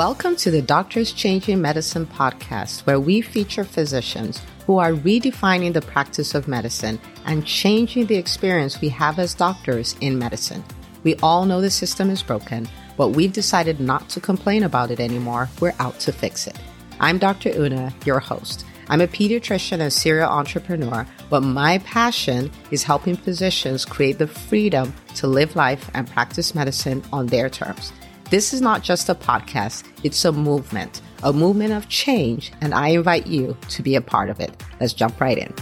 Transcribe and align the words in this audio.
Welcome 0.00 0.34
to 0.36 0.50
the 0.50 0.62
Doctors 0.62 1.12
Changing 1.12 1.60
Medicine 1.60 2.06
podcast, 2.06 2.86
where 2.86 2.98
we 2.98 3.20
feature 3.20 3.64
physicians 3.64 4.40
who 4.64 4.78
are 4.78 4.92
redefining 4.92 5.74
the 5.74 5.82
practice 5.82 6.34
of 6.34 6.48
medicine 6.48 6.98
and 7.26 7.44
changing 7.44 8.06
the 8.06 8.16
experience 8.16 8.80
we 8.80 8.88
have 8.88 9.18
as 9.18 9.34
doctors 9.34 9.96
in 10.00 10.18
medicine. 10.18 10.64
We 11.02 11.16
all 11.16 11.44
know 11.44 11.60
the 11.60 11.68
system 11.68 12.08
is 12.08 12.22
broken, 12.22 12.66
but 12.96 13.08
we've 13.08 13.34
decided 13.34 13.78
not 13.78 14.08
to 14.08 14.20
complain 14.20 14.62
about 14.62 14.90
it 14.90 15.00
anymore. 15.00 15.50
We're 15.60 15.74
out 15.78 16.00
to 16.00 16.12
fix 16.12 16.46
it. 16.46 16.58
I'm 16.98 17.18
Dr. 17.18 17.50
Una, 17.50 17.92
your 18.06 18.20
host. 18.20 18.64
I'm 18.88 19.02
a 19.02 19.06
pediatrician 19.06 19.80
and 19.80 19.92
serial 19.92 20.30
entrepreneur, 20.30 21.06
but 21.28 21.42
my 21.42 21.76
passion 21.80 22.50
is 22.70 22.82
helping 22.82 23.16
physicians 23.16 23.84
create 23.84 24.16
the 24.16 24.26
freedom 24.26 24.94
to 25.16 25.26
live 25.26 25.56
life 25.56 25.90
and 25.92 26.08
practice 26.08 26.54
medicine 26.54 27.02
on 27.12 27.26
their 27.26 27.50
terms. 27.50 27.92
This 28.30 28.54
is 28.54 28.60
not 28.60 28.84
just 28.84 29.08
a 29.08 29.14
podcast, 29.16 29.82
it's 30.04 30.24
a 30.24 30.30
movement, 30.30 31.00
a 31.24 31.32
movement 31.32 31.72
of 31.72 31.88
change, 31.88 32.52
and 32.60 32.72
I 32.72 32.90
invite 32.90 33.26
you 33.26 33.56
to 33.70 33.82
be 33.82 33.96
a 33.96 34.00
part 34.00 34.30
of 34.30 34.38
it. 34.38 34.52
Let's 34.78 34.92
jump 34.92 35.20
right 35.20 35.36
in. 35.36 35.52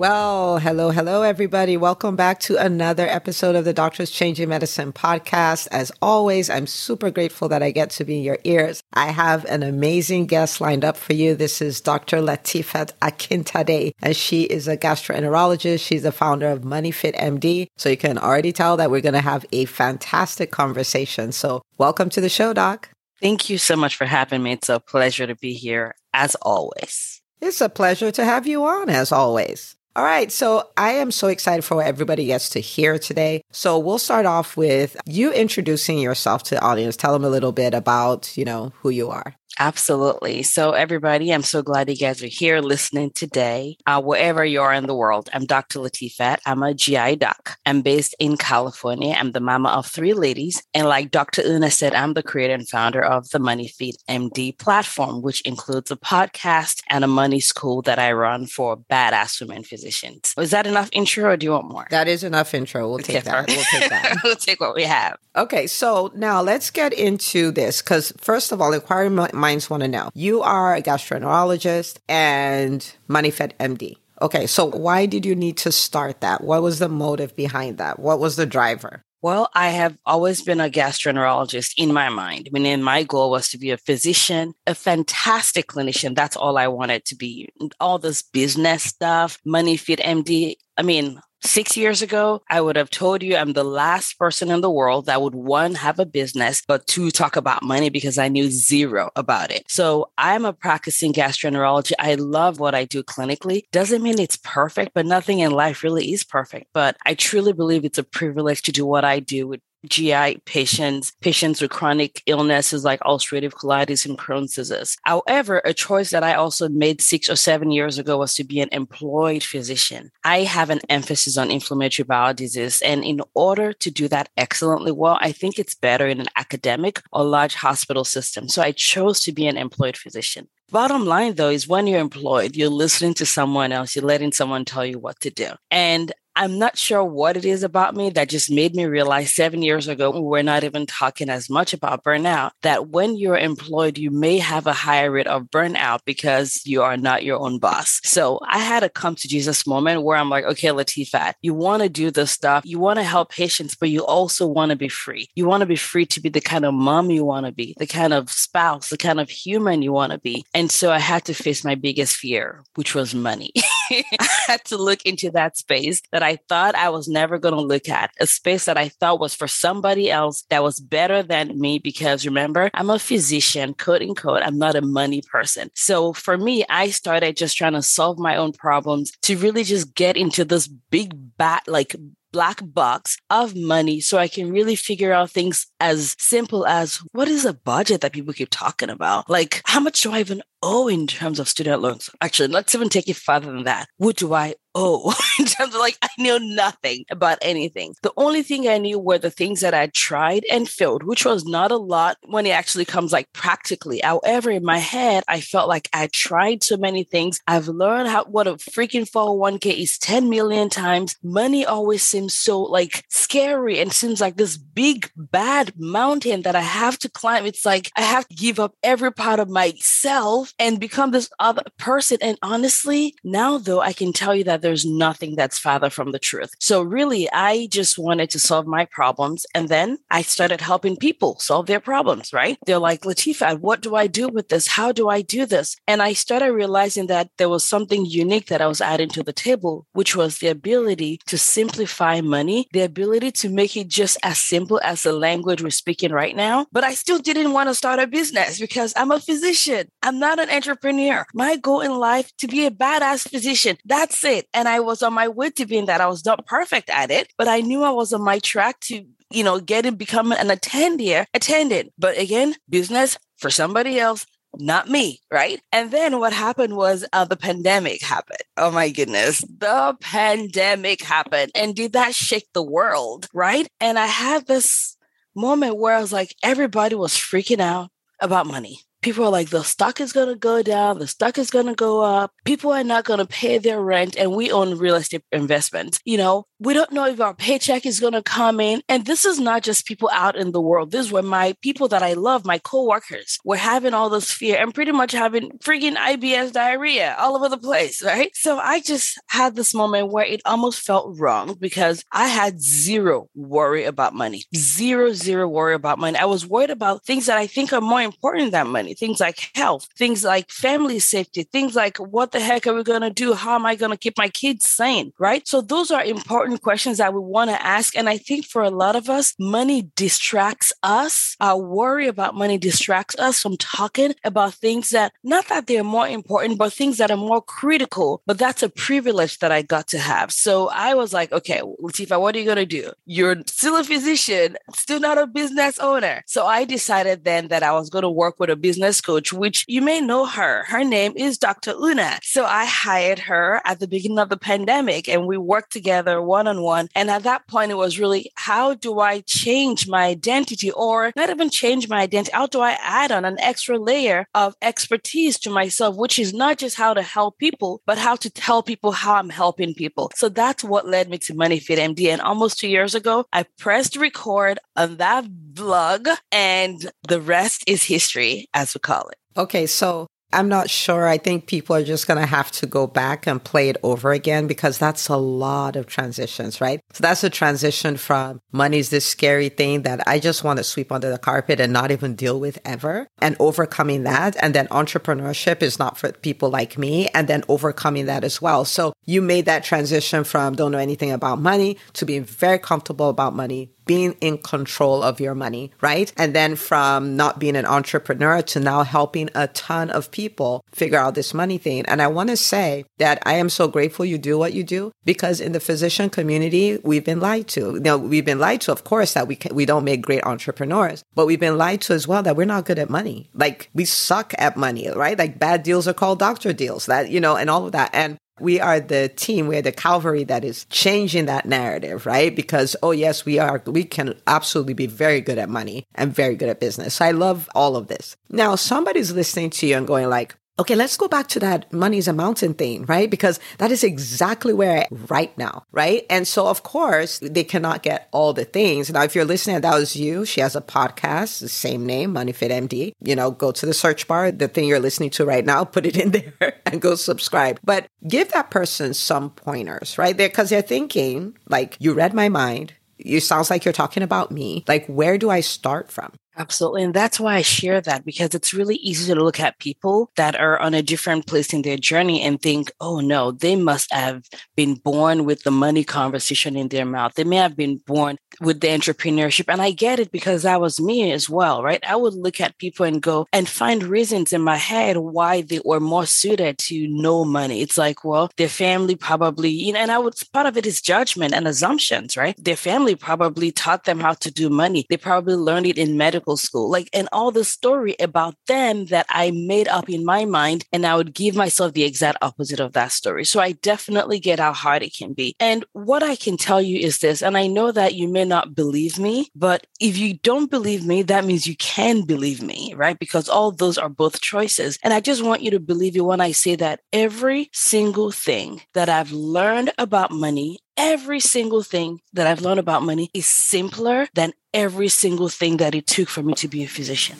Well, 0.00 0.58
hello, 0.60 0.92
hello, 0.92 1.20
everybody. 1.20 1.76
Welcome 1.76 2.16
back 2.16 2.40
to 2.40 2.56
another 2.56 3.06
episode 3.06 3.54
of 3.54 3.66
the 3.66 3.74
Doctors 3.74 4.10
Changing 4.10 4.48
Medicine 4.48 4.94
podcast. 4.94 5.68
As 5.70 5.92
always, 6.00 6.48
I'm 6.48 6.66
super 6.66 7.10
grateful 7.10 7.50
that 7.50 7.62
I 7.62 7.70
get 7.70 7.90
to 7.90 8.04
be 8.04 8.16
in 8.16 8.22
your 8.22 8.38
ears. 8.44 8.82
I 8.94 9.08
have 9.08 9.44
an 9.44 9.62
amazing 9.62 10.24
guest 10.24 10.58
lined 10.58 10.86
up 10.86 10.96
for 10.96 11.12
you. 11.12 11.34
This 11.34 11.60
is 11.60 11.82
Dr. 11.82 12.22
Latifat 12.22 12.92
Akintade, 13.02 13.92
and 14.00 14.16
she 14.16 14.44
is 14.44 14.68
a 14.68 14.76
gastroenterologist. 14.78 15.86
She's 15.86 16.04
the 16.04 16.12
founder 16.12 16.48
of 16.48 16.62
MoneyFit 16.62 17.14
MD. 17.16 17.66
So 17.76 17.90
you 17.90 17.98
can 17.98 18.16
already 18.16 18.52
tell 18.52 18.78
that 18.78 18.90
we're 18.90 19.02
going 19.02 19.12
to 19.12 19.20
have 19.20 19.44
a 19.52 19.66
fantastic 19.66 20.50
conversation. 20.50 21.30
So 21.30 21.60
welcome 21.76 22.08
to 22.08 22.22
the 22.22 22.30
show, 22.30 22.54
Doc. 22.54 22.88
Thank 23.20 23.50
you 23.50 23.58
so 23.58 23.76
much 23.76 23.96
for 23.96 24.06
having 24.06 24.42
me. 24.42 24.52
It's 24.52 24.70
a 24.70 24.80
pleasure 24.80 25.26
to 25.26 25.36
be 25.36 25.52
here, 25.52 25.94
as 26.14 26.36
always. 26.36 27.20
It's 27.42 27.60
a 27.60 27.68
pleasure 27.68 28.10
to 28.12 28.24
have 28.24 28.46
you 28.46 28.64
on, 28.64 28.88
as 28.88 29.12
always. 29.12 29.76
All 29.96 30.04
right. 30.04 30.30
So 30.30 30.70
I 30.76 30.92
am 30.92 31.10
so 31.10 31.26
excited 31.26 31.64
for 31.64 31.74
what 31.76 31.86
everybody 31.86 32.26
gets 32.26 32.50
to 32.50 32.60
hear 32.60 32.98
today. 32.98 33.42
So 33.50 33.78
we'll 33.78 33.98
start 33.98 34.24
off 34.24 34.56
with 34.56 34.96
you 35.04 35.32
introducing 35.32 35.98
yourself 35.98 36.44
to 36.44 36.54
the 36.54 36.60
audience. 36.60 36.96
Tell 36.96 37.12
them 37.12 37.24
a 37.24 37.28
little 37.28 37.50
bit 37.50 37.74
about, 37.74 38.36
you 38.36 38.44
know, 38.44 38.72
who 38.76 38.90
you 38.90 39.10
are. 39.10 39.34
Absolutely. 39.60 40.42
So, 40.42 40.72
everybody, 40.72 41.34
I'm 41.34 41.42
so 41.42 41.60
glad 41.60 41.90
you 41.90 41.96
guys 41.96 42.22
are 42.22 42.28
here 42.28 42.60
listening 42.60 43.10
today. 43.10 43.76
Uh, 43.86 44.00
wherever 44.00 44.42
you 44.42 44.62
are 44.62 44.72
in 44.72 44.86
the 44.86 44.94
world, 44.94 45.28
I'm 45.34 45.44
Dr. 45.44 45.80
Latifat. 45.80 46.38
I'm 46.46 46.62
a 46.62 46.72
GI 46.72 47.16
doc. 47.16 47.58
I'm 47.66 47.82
based 47.82 48.14
in 48.18 48.38
California. 48.38 49.14
I'm 49.14 49.32
the 49.32 49.40
mama 49.40 49.68
of 49.68 49.84
three 49.84 50.14
ladies. 50.14 50.62
And 50.72 50.88
like 50.88 51.10
Dr. 51.10 51.42
Una 51.44 51.70
said, 51.70 51.94
I'm 51.94 52.14
the 52.14 52.22
creator 52.22 52.54
and 52.54 52.66
founder 52.66 53.04
of 53.04 53.28
the 53.32 53.38
Money 53.38 53.68
Fit 53.68 54.02
MD 54.08 54.56
platform, 54.58 55.20
which 55.20 55.42
includes 55.42 55.90
a 55.90 55.96
podcast 55.96 56.80
and 56.88 57.04
a 57.04 57.06
money 57.06 57.40
school 57.40 57.82
that 57.82 57.98
I 57.98 58.12
run 58.12 58.46
for 58.46 58.78
badass 58.78 59.42
women 59.42 59.62
physicians. 59.64 60.32
Is 60.38 60.52
that 60.52 60.66
enough 60.66 60.88
intro 60.92 61.24
or 61.24 61.36
do 61.36 61.44
you 61.44 61.52
want 61.52 61.70
more? 61.70 61.86
That 61.90 62.08
is 62.08 62.24
enough 62.24 62.54
intro. 62.54 62.88
We'll 62.88 63.00
take 63.00 63.24
that. 63.24 63.46
We'll 63.46 63.64
take 63.70 63.90
that. 63.90 64.20
we'll 64.24 64.36
take 64.36 64.58
what 64.58 64.74
we 64.74 64.84
have. 64.84 65.18
Okay. 65.36 65.66
So 65.66 66.10
now 66.14 66.40
let's 66.40 66.70
get 66.70 66.94
into 66.94 67.50
this 67.50 67.82
because, 67.82 68.14
first 68.16 68.52
of 68.52 68.62
all, 68.62 68.72
inquiry 68.72 69.10
minds 69.50 69.68
want 69.68 69.82
to 69.82 69.88
know. 69.88 70.10
You 70.14 70.42
are 70.42 70.74
a 70.74 70.82
gastroenterologist 70.82 71.98
and 72.08 72.80
MoneyFit 73.08 73.52
MD. 73.58 73.96
Okay, 74.22 74.46
so 74.46 74.66
why 74.66 75.06
did 75.06 75.26
you 75.26 75.34
need 75.34 75.56
to 75.58 75.72
start 75.72 76.20
that? 76.20 76.44
What 76.44 76.62
was 76.62 76.78
the 76.78 76.88
motive 76.88 77.34
behind 77.34 77.78
that? 77.78 77.98
What 77.98 78.20
was 78.20 78.36
the 78.36 78.46
driver? 78.46 79.02
Well, 79.22 79.50
I 79.54 79.70
have 79.70 79.98
always 80.06 80.40
been 80.42 80.60
a 80.60 80.70
gastroenterologist 80.70 81.72
in 81.76 81.92
my 81.92 82.08
mind, 82.08 82.48
I 82.48 82.58
mean, 82.58 82.82
my 82.82 83.02
goal 83.02 83.30
was 83.30 83.48
to 83.48 83.58
be 83.58 83.70
a 83.70 83.76
physician, 83.76 84.54
a 84.66 84.74
fantastic 84.74 85.66
clinician. 85.66 86.14
That's 86.14 86.36
all 86.36 86.56
I 86.56 86.68
wanted 86.68 87.04
to 87.06 87.16
be. 87.16 87.50
All 87.80 87.98
this 87.98 88.22
business 88.22 88.84
stuff, 88.84 89.38
MoneyFit 89.46 90.00
MD. 90.00 90.54
I 90.78 90.82
mean, 90.82 91.20
Six 91.42 91.74
years 91.76 92.02
ago, 92.02 92.42
I 92.50 92.60
would 92.60 92.76
have 92.76 92.90
told 92.90 93.22
you 93.22 93.34
I'm 93.34 93.54
the 93.54 93.64
last 93.64 94.18
person 94.18 94.50
in 94.50 94.60
the 94.60 94.70
world 94.70 95.06
that 95.06 95.22
would 95.22 95.34
one, 95.34 95.74
have 95.74 95.98
a 95.98 96.04
business, 96.04 96.62
but 96.66 96.86
two, 96.86 97.10
talk 97.10 97.34
about 97.34 97.62
money 97.62 97.88
because 97.88 98.18
I 98.18 98.28
knew 98.28 98.50
zero 98.50 99.10
about 99.16 99.50
it. 99.50 99.64
So 99.66 100.10
I'm 100.18 100.44
a 100.44 100.52
practicing 100.52 101.14
gastroenterology. 101.14 101.92
I 101.98 102.16
love 102.16 102.60
what 102.60 102.74
I 102.74 102.84
do 102.84 103.02
clinically. 103.02 103.62
Doesn't 103.72 104.02
mean 104.02 104.20
it's 104.20 104.36
perfect, 104.36 104.92
but 104.94 105.06
nothing 105.06 105.38
in 105.38 105.50
life 105.50 105.82
really 105.82 106.12
is 106.12 106.24
perfect. 106.24 106.66
But 106.74 106.98
I 107.06 107.14
truly 107.14 107.54
believe 107.54 107.84
it's 107.84 107.98
a 107.98 108.04
privilege 108.04 108.62
to 108.62 108.72
do 108.72 108.84
what 108.84 109.04
I 109.04 109.18
do 109.18 109.48
with 109.48 109.60
GI 109.88 110.42
patients, 110.44 111.12
patients 111.20 111.60
with 111.60 111.70
chronic 111.70 112.22
illnesses 112.26 112.84
like 112.84 113.00
ulcerative 113.00 113.52
colitis 113.52 114.06
and 114.06 114.18
Crohn's 114.18 114.54
disease. 114.54 114.96
However, 115.04 115.62
a 115.64 115.74
choice 115.74 116.10
that 116.10 116.22
I 116.22 116.34
also 116.34 116.68
made 116.68 117.00
six 117.00 117.28
or 117.28 117.36
seven 117.36 117.70
years 117.70 117.98
ago 117.98 118.18
was 118.18 118.34
to 118.34 118.44
be 118.44 118.60
an 118.60 118.68
employed 118.72 119.42
physician. 119.42 120.10
I 120.24 120.40
have 120.40 120.70
an 120.70 120.80
emphasis 120.88 121.36
on 121.36 121.50
inflammatory 121.50 122.04
bowel 122.04 122.34
disease. 122.34 122.82
And 122.82 123.04
in 123.04 123.20
order 123.34 123.72
to 123.72 123.90
do 123.90 124.08
that 124.08 124.28
excellently 124.36 124.92
well, 124.92 125.18
I 125.20 125.32
think 125.32 125.58
it's 125.58 125.74
better 125.74 126.06
in 126.06 126.20
an 126.20 126.28
academic 126.36 127.00
or 127.12 127.24
large 127.24 127.54
hospital 127.54 128.04
system. 128.04 128.48
So 128.48 128.62
I 128.62 128.72
chose 128.72 129.20
to 129.20 129.32
be 129.32 129.46
an 129.46 129.56
employed 129.56 129.96
physician. 129.96 130.48
Bottom 130.70 131.04
line, 131.04 131.34
though, 131.34 131.48
is 131.48 131.66
when 131.66 131.88
you're 131.88 131.98
employed, 131.98 132.54
you're 132.54 132.68
listening 132.68 133.14
to 133.14 133.26
someone 133.26 133.72
else, 133.72 133.96
you're 133.96 134.04
letting 134.04 134.30
someone 134.30 134.64
tell 134.64 134.86
you 134.86 135.00
what 135.00 135.18
to 135.20 135.30
do. 135.30 135.48
And 135.68 136.12
I'm 136.36 136.58
not 136.58 136.78
sure 136.78 137.04
what 137.04 137.36
it 137.36 137.44
is 137.44 137.62
about 137.62 137.94
me 137.96 138.10
that 138.10 138.28
just 138.28 138.50
made 138.50 138.74
me 138.74 138.84
realize 138.86 139.34
seven 139.34 139.62
years 139.62 139.88
ago, 139.88 140.20
we're 140.20 140.42
not 140.42 140.64
even 140.64 140.86
talking 140.86 141.28
as 141.28 141.50
much 141.50 141.72
about 141.72 142.04
burnout, 142.04 142.52
that 142.62 142.88
when 142.88 143.16
you're 143.16 143.36
employed, 143.36 143.98
you 143.98 144.10
may 144.10 144.38
have 144.38 144.66
a 144.66 144.72
higher 144.72 145.10
rate 145.10 145.26
of 145.26 145.44
burnout 145.44 146.00
because 146.04 146.60
you 146.64 146.82
are 146.82 146.96
not 146.96 147.24
your 147.24 147.38
own 147.38 147.58
boss. 147.58 148.00
So 148.04 148.38
I 148.46 148.58
had 148.58 148.82
a 148.82 148.88
come 148.88 149.14
to 149.16 149.28
Jesus 149.28 149.66
moment 149.66 150.02
where 150.02 150.16
I'm 150.16 150.30
like, 150.30 150.44
okay, 150.44 150.68
Latifat, 150.68 151.34
you 151.42 151.52
want 151.54 151.82
to 151.82 151.88
do 151.88 152.10
this 152.10 152.30
stuff. 152.30 152.64
You 152.64 152.78
want 152.78 152.98
to 152.98 153.04
help 153.04 153.30
patients, 153.30 153.74
but 153.74 153.90
you 153.90 154.04
also 154.04 154.46
want 154.46 154.70
to 154.70 154.76
be 154.76 154.88
free. 154.88 155.28
You 155.34 155.46
want 155.46 155.62
to 155.62 155.66
be 155.66 155.76
free 155.76 156.06
to 156.06 156.20
be 156.20 156.28
the 156.28 156.40
kind 156.40 156.64
of 156.64 156.74
mom 156.74 157.10
you 157.10 157.24
want 157.24 157.46
to 157.46 157.52
be, 157.52 157.74
the 157.78 157.86
kind 157.86 158.12
of 158.12 158.30
spouse, 158.30 158.90
the 158.90 158.96
kind 158.96 159.20
of 159.20 159.28
human 159.28 159.82
you 159.82 159.92
want 159.92 160.12
to 160.12 160.18
be. 160.18 160.44
And 160.54 160.70
so 160.70 160.90
I 160.90 160.98
had 160.98 161.24
to 161.26 161.34
face 161.34 161.64
my 161.64 161.74
biggest 161.74 162.16
fear, 162.16 162.62
which 162.74 162.94
was 162.94 163.14
money. 163.14 163.52
I 163.90 164.04
had 164.46 164.64
to 164.66 164.76
look 164.76 165.02
into 165.04 165.30
that 165.32 165.56
space 165.56 166.02
that 166.12 166.22
I 166.22 166.36
thought 166.48 166.74
I 166.74 166.88
was 166.90 167.08
never 167.08 167.38
going 167.38 167.54
to 167.54 167.60
look 167.60 167.88
at, 167.88 168.10
a 168.20 168.26
space 168.26 168.64
that 168.64 168.78
I 168.78 168.88
thought 168.88 169.20
was 169.20 169.34
for 169.34 169.48
somebody 169.48 170.10
else 170.10 170.42
that 170.50 170.62
was 170.62 170.80
better 170.80 171.22
than 171.22 171.58
me. 171.58 171.78
Because 171.78 172.26
remember, 172.26 172.70
I'm 172.74 172.90
a 172.90 172.98
physician, 172.98 173.74
quote 173.74 174.02
unquote, 174.02 174.42
I'm 174.42 174.58
not 174.58 174.76
a 174.76 174.82
money 174.82 175.22
person. 175.22 175.70
So 175.74 176.12
for 176.12 176.36
me, 176.36 176.64
I 176.68 176.90
started 176.90 177.36
just 177.36 177.56
trying 177.56 177.74
to 177.74 177.82
solve 177.82 178.18
my 178.18 178.36
own 178.36 178.52
problems 178.52 179.12
to 179.22 179.36
really 179.36 179.64
just 179.64 179.94
get 179.94 180.16
into 180.16 180.44
this 180.44 180.66
big 180.68 181.12
bat, 181.36 181.64
like 181.66 181.96
black 182.32 182.60
box 182.62 183.18
of 183.28 183.56
money 183.56 184.00
so 184.00 184.18
I 184.18 184.28
can 184.28 184.52
really 184.52 184.76
figure 184.76 185.12
out 185.12 185.30
things 185.30 185.66
as 185.80 186.14
simple 186.18 186.66
as 186.66 187.00
what 187.12 187.28
is 187.28 187.44
a 187.44 187.52
budget 187.52 188.00
that 188.00 188.12
people 188.12 188.32
keep 188.32 188.48
talking 188.50 188.90
about? 188.90 189.28
Like, 189.28 189.62
how 189.64 189.80
much 189.80 190.00
do 190.00 190.12
I 190.12 190.20
even 190.20 190.42
owe 190.62 190.88
in 190.88 191.06
terms 191.06 191.38
of 191.38 191.48
student 191.48 191.82
loans? 191.82 192.10
Actually, 192.20 192.48
let's 192.48 192.74
even 192.74 192.88
take 192.88 193.08
it 193.08 193.16
further 193.16 193.52
than 193.52 193.64
that. 193.64 193.88
What 193.96 194.16
do 194.16 194.34
I 194.34 194.54
owe 194.74 195.12
in 195.38 195.46
terms 195.46 195.74
of 195.74 195.80
like, 195.80 195.98
I 196.02 196.08
knew 196.18 196.38
nothing 196.38 197.04
about 197.10 197.38
anything. 197.42 197.94
The 198.02 198.12
only 198.16 198.42
thing 198.42 198.68
I 198.68 198.78
knew 198.78 198.98
were 198.98 199.18
the 199.18 199.30
things 199.30 199.60
that 199.60 199.74
I 199.74 199.90
tried 199.94 200.44
and 200.50 200.68
failed, 200.68 201.02
which 201.02 201.24
was 201.24 201.44
not 201.44 201.70
a 201.70 201.76
lot 201.76 202.16
when 202.26 202.46
it 202.46 202.50
actually 202.50 202.84
comes 202.84 203.12
like 203.12 203.32
practically. 203.32 204.00
However, 204.02 204.50
in 204.50 204.64
my 204.64 204.78
head, 204.78 205.24
I 205.28 205.40
felt 205.40 205.68
like 205.68 205.88
I 205.92 206.08
tried 206.12 206.62
so 206.62 206.76
many 206.76 207.04
things. 207.04 207.40
I've 207.46 207.68
learned 207.68 208.08
how 208.08 208.24
what 208.24 208.46
a 208.46 208.54
freaking 208.54 209.08
401k 209.08 209.82
is 209.82 209.98
10 209.98 210.28
million 210.28 210.68
times. 210.68 211.16
Money 211.22 211.64
always 211.64 212.02
seems 212.02 212.34
so 212.34 212.60
like 212.62 213.04
scary 213.08 213.80
and 213.80 213.92
seems 213.92 214.20
like 214.20 214.36
this 214.36 214.56
big 214.56 215.10
bad 215.16 215.72
mountain 215.76 216.42
that 216.42 216.56
I 216.56 216.60
have 216.60 216.98
to 217.00 217.08
climb. 217.08 217.46
It's 217.46 217.66
like 217.66 217.90
I 217.96 218.02
have 218.02 218.26
to 218.28 218.34
give 218.34 218.60
up 218.60 218.74
every 218.82 219.12
part 219.12 219.40
of 219.40 219.48
myself 219.48 220.49
and 220.58 220.80
become 220.80 221.10
this 221.10 221.30
other 221.38 221.62
person. 221.78 222.18
And 222.20 222.38
honestly, 222.42 223.14
now 223.24 223.58
though, 223.58 223.80
I 223.80 223.92
can 223.92 224.12
tell 224.12 224.34
you 224.34 224.44
that 224.44 224.62
there's 224.62 224.84
nothing 224.84 225.36
that's 225.36 225.58
farther 225.58 225.90
from 225.90 226.12
the 226.12 226.18
truth. 226.18 226.50
So 226.58 226.82
really, 226.82 227.30
I 227.32 227.68
just 227.70 227.98
wanted 227.98 228.30
to 228.30 228.38
solve 228.38 228.66
my 228.66 228.84
problems. 228.86 229.46
And 229.54 229.68
then 229.68 229.98
I 230.10 230.22
started 230.22 230.60
helping 230.60 230.96
people 230.96 231.38
solve 231.38 231.66
their 231.66 231.80
problems, 231.80 232.32
right? 232.32 232.58
They're 232.66 232.78
like, 232.78 233.02
Latifat, 233.02 233.60
what 233.60 233.80
do 233.80 233.94
I 233.94 234.06
do 234.06 234.28
with 234.28 234.48
this? 234.48 234.66
How 234.66 234.92
do 234.92 235.08
I 235.08 235.22
do 235.22 235.46
this? 235.46 235.76
And 235.86 236.02
I 236.02 236.12
started 236.12 236.52
realizing 236.52 237.06
that 237.06 237.30
there 237.38 237.48
was 237.48 237.64
something 237.64 238.04
unique 238.04 238.46
that 238.46 238.60
I 238.60 238.66
was 238.66 238.80
adding 238.80 239.08
to 239.10 239.22
the 239.22 239.32
table, 239.32 239.86
which 239.92 240.16
was 240.16 240.38
the 240.38 240.48
ability 240.48 241.20
to 241.26 241.38
simplify 241.38 242.20
money, 242.20 242.68
the 242.72 242.80
ability 242.80 243.30
to 243.32 243.48
make 243.48 243.76
it 243.76 243.88
just 243.88 244.18
as 244.22 244.38
simple 244.38 244.80
as 244.82 245.02
the 245.02 245.12
language 245.12 245.62
we're 245.62 245.70
speaking 245.70 246.12
right 246.12 246.34
now. 246.34 246.66
But 246.72 246.84
I 246.84 246.94
still 246.94 247.18
didn't 247.18 247.52
want 247.52 247.68
to 247.68 247.74
start 247.74 248.00
a 248.00 248.06
business 248.06 248.58
because 248.58 248.92
I'm 248.96 249.10
a 249.10 249.20
physician. 249.20 249.88
I'm 250.02 250.18
not 250.18 250.39
an 250.40 250.50
entrepreneur. 250.50 251.26
My 251.34 251.56
goal 251.56 251.80
in 251.80 251.92
life 251.98 252.32
to 252.38 252.48
be 252.48 252.66
a 252.66 252.70
badass 252.70 253.28
physician. 253.28 253.76
That's 253.84 254.24
it. 254.24 254.48
And 254.52 254.68
I 254.68 254.80
was 254.80 255.02
on 255.02 255.12
my 255.12 255.28
way 255.28 255.50
to 255.50 255.66
being 255.66 255.86
that. 255.86 256.00
I 256.00 256.06
was 256.06 256.24
not 256.24 256.46
perfect 256.46 256.90
at 256.90 257.10
it, 257.10 257.32
but 257.38 257.48
I 257.48 257.60
knew 257.60 257.82
I 257.82 257.90
was 257.90 258.12
on 258.12 258.22
my 258.22 258.38
track 258.38 258.80
to 258.80 259.04
you 259.30 259.44
know, 259.44 259.60
get 259.60 259.86
and 259.86 259.96
become 259.96 260.32
an 260.32 260.48
attendee, 260.48 261.24
attendant. 261.32 261.92
But 261.98 262.18
again, 262.18 262.56
business 262.68 263.18
for 263.36 263.50
somebody 263.50 263.98
else, 263.98 264.26
not 264.58 264.90
me, 264.90 265.20
right? 265.30 265.60
And 265.72 265.90
then 265.90 266.18
what 266.18 266.32
happened 266.32 266.76
was 266.76 267.06
uh, 267.12 267.24
the 267.24 267.36
pandemic 267.36 268.02
happened. 268.02 268.40
Oh 268.56 268.70
my 268.70 268.90
goodness, 268.90 269.40
the 269.40 269.96
pandemic 270.00 271.02
happened. 271.02 271.52
And 271.54 271.74
did 271.74 271.92
that 271.92 272.14
shake 272.14 272.48
the 272.52 272.62
world, 272.62 273.28
right? 273.32 273.68
And 273.80 273.98
I 273.98 274.06
had 274.06 274.46
this 274.46 274.96
moment 275.36 275.76
where 275.76 275.94
I 275.94 276.00
was 276.00 276.12
like, 276.12 276.34
everybody 276.42 276.96
was 276.96 277.14
freaking 277.14 277.60
out 277.60 277.90
about 278.20 278.46
money 278.46 278.80
people 279.02 279.24
are 279.24 279.30
like 279.30 279.50
the 279.50 279.62
stock 279.62 280.00
is 280.00 280.12
going 280.12 280.28
to 280.28 280.36
go 280.36 280.62
down 280.62 280.98
the 280.98 281.06
stock 281.06 281.38
is 281.38 281.50
going 281.50 281.66
to 281.66 281.74
go 281.74 282.02
up 282.02 282.32
people 282.44 282.72
are 282.72 282.84
not 282.84 283.04
going 283.04 283.18
to 283.18 283.26
pay 283.26 283.58
their 283.58 283.80
rent 283.80 284.16
and 284.16 284.32
we 284.32 284.50
own 284.50 284.76
real 284.78 284.96
estate 284.96 285.22
investments 285.32 286.00
you 286.04 286.16
know? 286.16 286.44
We 286.62 286.74
don't 286.74 286.92
know 286.92 287.06
if 287.06 287.20
our 287.20 287.34
paycheck 287.34 287.86
is 287.86 288.00
going 288.00 288.12
to 288.12 288.22
come 288.22 288.60
in 288.60 288.82
and 288.88 289.06
this 289.06 289.24
is 289.24 289.40
not 289.40 289.62
just 289.62 289.86
people 289.86 290.10
out 290.12 290.36
in 290.36 290.52
the 290.52 290.60
world. 290.60 290.90
This 290.90 291.06
is 291.06 291.12
where 291.12 291.22
my 291.22 291.54
people 291.62 291.88
that 291.88 292.02
i 292.02 292.12
love 292.12 292.44
my 292.44 292.58
coworkers. 292.58 293.38
Were 293.44 293.56
having 293.56 293.94
all 293.94 294.10
this 294.10 294.30
fear 294.30 294.60
and 294.60 294.74
pretty 294.74 294.92
much 294.92 295.12
having 295.12 295.52
freaking 295.58 295.96
ibs 295.96 296.52
diarrhea 296.52 297.16
all 297.18 297.36
over 297.36 297.48
the 297.48 297.56
place 297.56 298.02
right? 298.02 298.30
So 298.34 298.58
i 298.58 298.80
just 298.80 299.18
had 299.28 299.56
this 299.56 299.72
moment 299.72 300.12
where 300.12 300.24
it 300.24 300.42
almost 300.44 300.80
felt 300.80 301.18
wrong 301.18 301.56
because 301.58 302.04
i 302.12 302.26
had 302.26 302.60
zero 302.60 303.28
worry 303.34 303.84
about 303.84 304.14
money 304.14 304.44
zero 304.54 305.12
zero 305.12 305.48
worry 305.48 305.74
about 305.74 305.98
money. 305.98 306.18
I 306.18 306.26
was 306.26 306.46
worried 306.46 306.70
about 306.70 307.04
things 307.04 307.26
that 307.26 307.38
i 307.38 307.46
think 307.46 307.72
are 307.72 307.80
more 307.80 308.02
important 308.02 308.52
than 308.52 308.68
money 308.68 308.89
things 308.94 309.20
like 309.20 309.50
health, 309.54 309.88
things 309.96 310.24
like 310.24 310.50
family 310.50 310.98
safety, 310.98 311.42
things 311.44 311.74
like 311.74 311.98
what 311.98 312.32
the 312.32 312.40
heck 312.40 312.66
are 312.66 312.74
we 312.74 312.82
going 312.82 313.02
to 313.02 313.10
do? 313.10 313.34
How 313.34 313.54
am 313.54 313.66
I 313.66 313.74
going 313.74 313.90
to 313.90 313.96
keep 313.96 314.16
my 314.18 314.28
kids 314.28 314.66
sane? 314.66 315.12
Right. 315.18 315.46
So 315.46 315.60
those 315.60 315.90
are 315.90 316.04
important 316.04 316.62
questions 316.62 316.98
that 316.98 317.14
we 317.14 317.20
want 317.20 317.50
to 317.50 317.62
ask. 317.64 317.96
And 317.96 318.08
I 318.08 318.18
think 318.18 318.46
for 318.46 318.62
a 318.62 318.70
lot 318.70 318.96
of 318.96 319.08
us, 319.08 319.34
money 319.38 319.90
distracts 319.96 320.72
us. 320.82 321.36
Our 321.40 321.58
worry 321.58 322.06
about 322.06 322.34
money 322.34 322.58
distracts 322.58 323.16
us 323.18 323.40
from 323.40 323.56
talking 323.56 324.14
about 324.24 324.54
things 324.54 324.90
that 324.90 325.12
not 325.22 325.48
that 325.48 325.66
they're 325.66 325.84
more 325.84 326.08
important, 326.08 326.58
but 326.58 326.72
things 326.72 326.98
that 326.98 327.10
are 327.10 327.16
more 327.16 327.42
critical. 327.42 328.22
But 328.26 328.38
that's 328.38 328.62
a 328.62 328.68
privilege 328.68 329.38
that 329.38 329.52
I 329.52 329.62
got 329.62 329.86
to 329.88 329.98
have. 329.98 330.32
So 330.32 330.68
I 330.68 330.94
was 330.94 331.12
like, 331.12 331.32
okay, 331.32 331.60
Latifa, 331.82 332.20
what 332.20 332.34
are 332.34 332.38
you 332.38 332.44
going 332.44 332.56
to 332.56 332.66
do? 332.66 332.92
You're 333.06 333.36
still 333.46 333.76
a 333.76 333.84
physician, 333.84 334.56
still 334.74 335.00
not 335.00 335.18
a 335.18 335.26
business 335.26 335.78
owner. 335.78 336.22
So 336.26 336.46
I 336.46 336.64
decided 336.64 337.24
then 337.24 337.48
that 337.48 337.62
I 337.62 337.72
was 337.72 337.90
going 337.90 338.02
to 338.02 338.10
work 338.10 338.38
with 338.38 338.50
a 338.50 338.56
business 338.56 338.79
business 338.80 339.02
coach, 339.02 339.30
which 339.30 339.66
you 339.68 339.82
may 339.82 340.00
know 340.00 340.24
her. 340.24 340.64
Her 340.64 340.84
name 340.84 341.12
is 341.14 341.36
Dr. 341.36 341.72
Una. 341.72 342.18
So 342.22 342.46
I 342.46 342.64
hired 342.64 343.18
her 343.18 343.60
at 343.66 343.78
the 343.78 343.86
beginning 343.86 344.18
of 344.18 344.30
the 344.30 344.38
pandemic 344.38 345.06
and 345.06 345.26
we 345.26 345.36
worked 345.36 345.70
together 345.70 346.22
one 346.22 346.48
on 346.48 346.62
one. 346.62 346.88
And 346.94 347.10
at 347.10 347.24
that 347.24 347.46
point, 347.46 347.70
it 347.70 347.76
was 347.76 347.98
really 347.98 348.32
how 348.36 348.72
do 348.72 349.00
I 349.00 349.20
change 349.26 349.86
my 349.86 350.04
identity 350.04 350.70
or 350.70 351.12
not 351.14 351.28
even 351.28 351.50
change 351.50 351.90
my 351.90 352.00
identity? 352.00 352.32
How 352.34 352.46
do 352.46 352.60
I 352.60 352.78
add 352.82 353.12
on 353.12 353.26
an 353.26 353.38
extra 353.40 353.78
layer 353.78 354.26
of 354.34 354.54
expertise 354.62 355.38
to 355.40 355.50
myself, 355.50 355.96
which 355.96 356.18
is 356.18 356.32
not 356.32 356.56
just 356.56 356.76
how 356.76 356.94
to 356.94 357.02
help 357.02 357.36
people, 357.36 357.82
but 357.84 357.98
how 357.98 358.16
to 358.16 358.30
tell 358.30 358.62
people 358.62 358.92
how 358.92 359.16
I'm 359.16 359.28
helping 359.28 359.74
people. 359.74 360.10
So 360.14 360.30
that's 360.30 360.64
what 360.64 360.88
led 360.88 361.10
me 361.10 361.18
to 361.18 361.34
MoneyFit 361.34 361.76
MD. 361.76 362.06
And 362.06 362.22
almost 362.22 362.58
two 362.58 362.68
years 362.68 362.94
ago, 362.94 363.26
I 363.30 363.44
pressed 363.58 363.96
record 363.96 364.58
on 364.74 364.96
that 364.96 365.26
vlog 365.52 366.08
and 366.32 366.90
the 367.06 367.20
rest 367.20 367.64
is 367.66 367.82
history 367.84 368.48
as 368.54 368.69
to 368.72 368.78
call 368.78 369.08
it. 369.08 369.16
Okay, 369.36 369.66
so 369.66 370.06
I'm 370.32 370.48
not 370.48 370.70
sure. 370.70 371.08
I 371.08 371.18
think 371.18 371.46
people 371.46 371.74
are 371.74 371.82
just 371.82 372.06
going 372.06 372.20
to 372.20 372.26
have 372.26 372.52
to 372.52 372.66
go 372.66 372.86
back 372.86 373.26
and 373.26 373.42
play 373.42 373.68
it 373.68 373.76
over 373.82 374.12
again 374.12 374.46
because 374.46 374.78
that's 374.78 375.08
a 375.08 375.16
lot 375.16 375.76
of 375.76 375.86
transitions, 375.86 376.60
right? 376.60 376.80
So 376.92 377.02
that's 377.02 377.24
a 377.24 377.30
transition 377.30 377.96
from 377.96 378.40
money's 378.52 378.90
this 378.90 379.06
scary 379.06 379.48
thing 379.48 379.82
that 379.82 380.06
I 380.06 380.20
just 380.20 380.44
want 380.44 380.58
to 380.58 380.64
sweep 380.64 380.92
under 380.92 381.10
the 381.10 381.18
carpet 381.18 381.58
and 381.58 381.72
not 381.72 381.90
even 381.90 382.14
deal 382.14 382.38
with 382.38 382.60
ever 382.64 383.08
and 383.20 383.36
overcoming 383.40 384.04
that. 384.04 384.36
And 384.40 384.54
then 384.54 384.68
entrepreneurship 384.68 385.62
is 385.62 385.78
not 385.78 385.98
for 385.98 386.12
people 386.12 386.48
like 386.48 386.78
me 386.78 387.08
and 387.08 387.26
then 387.26 387.42
overcoming 387.48 388.06
that 388.06 388.22
as 388.22 388.40
well. 388.40 388.64
So 388.64 388.92
you 389.06 389.22
made 389.22 389.46
that 389.46 389.64
transition 389.64 390.22
from 390.22 390.54
don't 390.54 390.72
know 390.72 390.78
anything 390.78 391.10
about 391.10 391.40
money 391.40 391.76
to 391.94 392.06
being 392.06 392.24
very 392.24 392.58
comfortable 392.58 393.08
about 393.08 393.34
money, 393.34 393.72
being 393.86 394.12
in 394.20 394.38
control 394.38 395.02
of 395.02 395.20
your 395.20 395.34
money, 395.34 395.70
right? 395.80 396.12
And 396.16 396.34
then 396.34 396.56
from 396.56 397.16
not 397.16 397.38
being 397.38 397.56
an 397.56 397.66
entrepreneur 397.66 398.42
to 398.42 398.60
now 398.60 398.82
helping 398.82 399.30
a 399.34 399.48
ton 399.48 399.90
of 399.90 400.10
people 400.10 400.64
figure 400.72 400.98
out 400.98 401.14
this 401.14 401.34
money 401.34 401.58
thing. 401.58 401.84
And 401.86 402.00
I 402.00 402.06
want 402.06 402.30
to 402.30 402.36
say 402.36 402.84
that 402.98 403.22
I 403.26 403.34
am 403.34 403.48
so 403.48 403.68
grateful 403.68 404.04
you 404.04 404.18
do 404.18 404.38
what 404.38 404.52
you 404.52 404.62
do 404.62 404.92
because 405.04 405.40
in 405.40 405.52
the 405.52 405.60
physician 405.60 406.10
community, 406.10 406.78
we've 406.84 407.04
been 407.04 407.20
lied 407.20 407.48
to. 407.48 407.80
Know, 407.80 407.98
we've 407.98 408.24
been 408.24 408.38
lied 408.38 408.60
to, 408.62 408.72
of 408.72 408.84
course, 408.84 409.14
that 409.14 409.28
we 409.28 409.36
can, 409.36 409.54
we 409.54 409.66
don't 409.66 409.84
make 409.84 410.02
great 410.02 410.24
entrepreneurs, 410.24 411.02
but 411.14 411.26
we've 411.26 411.40
been 411.40 411.58
lied 411.58 411.80
to 411.82 411.94
as 411.94 412.06
well 412.06 412.22
that 412.22 412.36
we're 412.36 412.44
not 412.44 412.64
good 412.64 412.78
at 412.78 412.90
money. 412.90 413.30
Like 413.34 413.70
we 413.74 413.84
suck 413.84 414.34
at 414.38 414.56
money, 414.56 414.90
right? 414.90 415.18
Like 415.18 415.38
bad 415.38 415.62
deals 415.62 415.88
are 415.88 415.94
called 415.94 416.18
doctor 416.18 416.52
deals 416.52 416.86
that, 416.86 417.10
you 417.10 417.20
know, 417.20 417.36
and 417.36 417.50
all 417.50 417.66
of 417.66 417.72
that. 417.72 417.90
And 417.92 418.18
we 418.40 418.60
are 418.60 418.80
the 418.80 419.08
team, 419.08 419.46
we're 419.46 419.62
the 419.62 419.72
cavalry 419.72 420.24
that 420.24 420.44
is 420.44 420.64
changing 420.66 421.26
that 421.26 421.46
narrative, 421.46 422.06
right? 422.06 422.34
Because, 422.34 422.76
oh, 422.82 422.90
yes, 422.92 423.24
we 423.24 423.38
are, 423.38 423.62
we 423.66 423.84
can 423.84 424.14
absolutely 424.26 424.74
be 424.74 424.86
very 424.86 425.20
good 425.20 425.38
at 425.38 425.48
money 425.48 425.86
and 425.94 426.14
very 426.14 426.36
good 426.36 426.48
at 426.48 426.60
business. 426.60 426.94
So 426.94 427.04
I 427.04 427.10
love 427.10 427.48
all 427.54 427.76
of 427.76 427.88
this. 427.88 428.16
Now, 428.28 428.54
somebody's 428.56 429.12
listening 429.12 429.50
to 429.50 429.66
you 429.66 429.76
and 429.76 429.86
going 429.86 430.08
like, 430.08 430.34
Okay, 430.60 430.74
let's 430.74 430.98
go 430.98 431.08
back 431.08 431.26
to 431.28 431.40
that 431.40 431.72
money's 431.72 432.06
a 432.06 432.12
mountain 432.12 432.52
thing, 432.52 432.84
right? 432.84 433.08
Because 433.08 433.40
that 433.56 433.72
is 433.72 433.82
exactly 433.82 434.52
where 434.52 434.80
I 434.80 434.86
am 434.92 435.06
right 435.06 435.36
now, 435.38 435.64
right? 435.72 436.04
And 436.10 436.28
so, 436.28 436.48
of 436.48 436.64
course, 436.64 437.18
they 437.20 437.44
cannot 437.44 437.82
get 437.82 438.10
all 438.12 438.34
the 438.34 438.44
things. 438.44 438.92
Now, 438.92 439.02
if 439.02 439.14
you're 439.14 439.24
listening, 439.24 439.58
that 439.58 439.74
was 439.74 439.96
you. 439.96 440.26
She 440.26 440.42
has 440.42 440.54
a 440.54 440.60
podcast, 440.60 441.40
the 441.40 441.48
same 441.48 441.86
name, 441.86 442.12
Money 442.12 442.32
Fit 442.32 442.50
MD. 442.50 442.92
You 443.00 443.16
know, 443.16 443.30
go 443.30 443.52
to 443.52 443.64
the 443.64 443.72
search 443.72 444.06
bar, 444.06 444.30
the 444.30 444.48
thing 444.48 444.68
you're 444.68 444.80
listening 444.80 445.08
to 445.10 445.24
right 445.24 445.46
now, 445.46 445.64
put 445.76 445.86
it 445.86 445.96
in 445.96 446.10
there 446.10 446.60
and 446.66 446.82
go 446.82 446.94
subscribe. 446.94 447.58
But 447.64 447.86
give 448.06 448.30
that 448.32 448.50
person 448.50 448.92
some 448.92 449.30
pointers, 449.30 449.96
right? 449.96 450.14
There, 450.14 450.28
because 450.28 450.50
they're 450.50 450.60
thinking, 450.60 451.38
like, 451.48 451.78
you 451.80 451.94
read 451.94 452.12
my 452.12 452.28
mind. 452.28 452.74
You 452.98 453.20
sounds 453.20 453.48
like 453.48 453.64
you're 453.64 453.72
talking 453.72 454.02
about 454.02 454.30
me. 454.30 454.62
Like, 454.68 454.84
where 454.88 455.16
do 455.16 455.30
I 455.30 455.40
start 455.40 455.90
from? 455.90 456.12
Absolutely. 456.36 456.84
And 456.84 456.94
that's 456.94 457.18
why 457.18 457.34
I 457.36 457.42
share 457.42 457.80
that 457.82 458.04
because 458.04 458.34
it's 458.34 458.54
really 458.54 458.76
easy 458.76 459.12
to 459.12 459.20
look 459.22 459.40
at 459.40 459.58
people 459.58 460.10
that 460.16 460.36
are 460.36 460.58
on 460.60 460.74
a 460.74 460.82
different 460.82 461.26
place 461.26 461.52
in 461.52 461.62
their 461.62 461.76
journey 461.76 462.22
and 462.22 462.40
think, 462.40 462.70
oh 462.80 463.00
no, 463.00 463.32
they 463.32 463.56
must 463.56 463.92
have 463.92 464.24
been 464.56 464.74
born 464.76 465.24
with 465.24 465.42
the 465.42 465.50
money 465.50 465.82
conversation 465.84 466.56
in 466.56 466.68
their 466.68 466.86
mouth. 466.86 467.14
They 467.14 467.24
may 467.24 467.36
have 467.36 467.56
been 467.56 467.78
born 467.84 468.16
with 468.40 468.60
the 468.60 468.68
entrepreneurship. 468.68 469.46
And 469.52 469.60
I 469.60 469.72
get 469.72 469.98
it 469.98 470.12
because 470.12 470.44
that 470.44 470.60
was 470.60 470.80
me 470.80 471.10
as 471.12 471.28
well, 471.28 471.62
right? 471.64 471.82
I 471.86 471.96
would 471.96 472.14
look 472.14 472.40
at 472.40 472.56
people 472.58 472.86
and 472.86 473.02
go 473.02 473.26
and 473.32 473.48
find 473.48 473.82
reasons 473.82 474.32
in 474.32 474.40
my 474.40 474.56
head 474.56 474.96
why 474.98 475.42
they 475.42 475.60
were 475.64 475.80
more 475.80 476.06
suited 476.06 476.58
to 476.58 476.86
no 476.88 477.24
money. 477.24 477.60
It's 477.60 477.76
like, 477.76 478.04
well, 478.04 478.30
their 478.36 478.48
family 478.48 478.94
probably, 478.94 479.50
you 479.50 479.72
know, 479.72 479.80
and 479.80 479.90
I 479.90 479.98
would, 479.98 480.14
part 480.32 480.46
of 480.46 480.56
it 480.56 480.64
is 480.64 480.80
judgment 480.80 481.34
and 481.34 481.46
assumptions, 481.48 482.16
right? 482.16 482.36
Their 482.42 482.56
family 482.56 482.94
probably 482.94 483.50
taught 483.50 483.84
them 483.84 483.98
how 484.00 484.14
to 484.14 484.30
do 484.30 484.48
money. 484.48 484.86
They 484.88 484.96
probably 484.96 485.34
learned 485.34 485.66
it 485.66 485.76
in 485.76 485.96
medical 485.98 486.19
school, 486.36 486.70
like, 486.70 486.88
and 486.92 487.08
all 487.12 487.30
the 487.30 487.44
story 487.44 487.96
about 488.00 488.34
them 488.46 488.86
that 488.86 489.06
I 489.08 489.30
made 489.30 489.68
up 489.68 489.88
in 489.88 490.04
my 490.04 490.24
mind. 490.24 490.64
And 490.72 490.86
I 490.86 490.96
would 490.96 491.14
give 491.14 491.34
myself 491.34 491.72
the 491.72 491.84
exact 491.84 492.18
opposite 492.22 492.60
of 492.60 492.72
that 492.72 492.92
story. 492.92 493.24
So 493.24 493.40
I 493.40 493.52
definitely 493.52 494.18
get 494.20 494.38
how 494.38 494.52
hard 494.52 494.82
it 494.82 494.96
can 494.96 495.12
be. 495.12 495.34
And 495.40 495.64
what 495.72 496.02
I 496.02 496.16
can 496.16 496.36
tell 496.36 496.60
you 496.60 496.78
is 496.78 496.98
this, 496.98 497.22
and 497.22 497.36
I 497.36 497.46
know 497.46 497.72
that 497.72 497.94
you 497.94 498.08
may 498.08 498.24
not 498.24 498.54
believe 498.54 498.98
me, 498.98 499.30
but 499.34 499.66
if 499.80 499.96
you 499.98 500.14
don't 500.18 500.50
believe 500.50 500.84
me, 500.84 501.02
that 501.02 501.24
means 501.24 501.46
you 501.46 501.56
can 501.56 502.02
believe 502.02 502.42
me, 502.42 502.74
right? 502.74 502.98
Because 502.98 503.28
all 503.28 503.50
those 503.50 503.78
are 503.78 503.88
both 503.88 504.20
choices. 504.20 504.78
And 504.82 504.92
I 504.92 505.00
just 505.00 505.22
want 505.22 505.42
you 505.42 505.50
to 505.52 505.60
believe 505.60 505.96
it 505.96 506.04
when 506.04 506.20
I 506.20 506.32
say 506.32 506.56
that 506.56 506.80
every 506.92 507.50
single 507.52 508.10
thing 508.10 508.62
that 508.74 508.88
I've 508.88 509.12
learned 509.12 509.72
about 509.78 510.10
money 510.10 510.58
every 510.82 511.20
single 511.20 511.62
thing 511.62 512.00
that 512.14 512.26
I've 512.26 512.40
learned 512.40 512.58
about 512.58 512.82
money 512.82 513.10
is 513.12 513.26
simpler 513.26 514.08
than 514.14 514.32
every 514.54 514.88
single 514.88 515.28
thing 515.28 515.58
that 515.58 515.74
it 515.74 515.86
took 515.86 516.08
for 516.08 516.22
me 516.22 516.32
to 516.34 516.48
be 516.48 516.64
a 516.64 516.68
physician. 516.68 517.18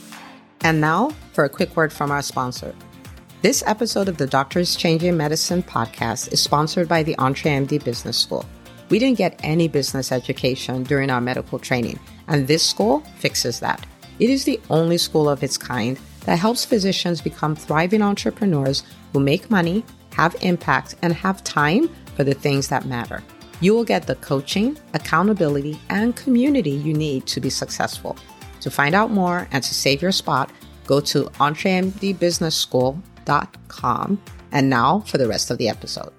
And 0.63 0.81
now 0.81 1.11
for 1.35 1.45
a 1.45 1.51
quick 1.51 1.77
word 1.77 1.93
from 1.93 2.11
our 2.11 2.23
sponsor. 2.23 2.75
This 3.43 3.63
episode 3.67 4.09
of 4.09 4.17
the 4.17 4.27
Doctors 4.27 4.77
Changing 4.77 5.15
Medicine 5.15 5.63
podcast 5.63 6.33
is 6.33 6.41
sponsored 6.41 6.89
by 6.89 7.03
the 7.03 7.15
EntreMD 7.17 7.85
Business 7.85 8.17
School. 8.17 8.47
We 8.89 8.99
didn't 8.99 9.19
get 9.19 9.39
any 9.43 9.69
business 9.69 10.11
education 10.11 10.83
during 10.85 11.11
our 11.11 11.21
medical 11.21 11.59
training, 11.59 12.01
and 12.29 12.49
this 12.49 12.67
school 12.67 13.01
fixes 13.19 13.61
that. 13.61 13.87
It 14.19 14.31
is 14.31 14.45
the 14.45 14.59
only 14.71 14.97
school 14.97 15.29
of 15.29 15.43
its 15.43 15.59
kind 15.59 15.99
that 16.25 16.39
helps 16.39 16.65
physicians 16.65 17.21
become 17.21 17.55
thriving 17.55 18.01
entrepreneurs 18.01 18.85
who 19.13 19.21
make 19.21 19.51
money, 19.51 19.85
have 20.15 20.35
impact, 20.41 20.95
and 21.03 21.13
have 21.13 21.45
time 21.45 21.91
for 22.17 22.25
the 22.25 22.35
things 22.35 22.69
that 22.69 22.87
matter 22.87 23.23
you 23.61 23.75
will 23.75 23.85
get 23.85 24.07
the 24.07 24.15
coaching, 24.17 24.77
accountability, 24.95 25.79
and 25.89 26.17
community 26.17 26.71
you 26.71 26.95
need 26.95 27.27
to 27.27 27.41
be 27.41 27.51
successful. 27.51 28.17
To 28.61 28.71
find 28.71 28.95
out 28.95 29.11
more 29.11 29.49
and 29.53 29.63
to 29.63 29.75
save 29.75 30.01
your 30.03 30.13
spot, 30.13 30.51
go 30.87 31.01
to 31.01 31.25
entremdbusinessschool.com. 31.25 34.23
And 34.53 34.69
now 34.69 35.01
for 35.01 35.19
the 35.19 35.29
rest 35.29 35.51
of 35.51 35.59
the 35.59 35.69
episode. 35.69 36.13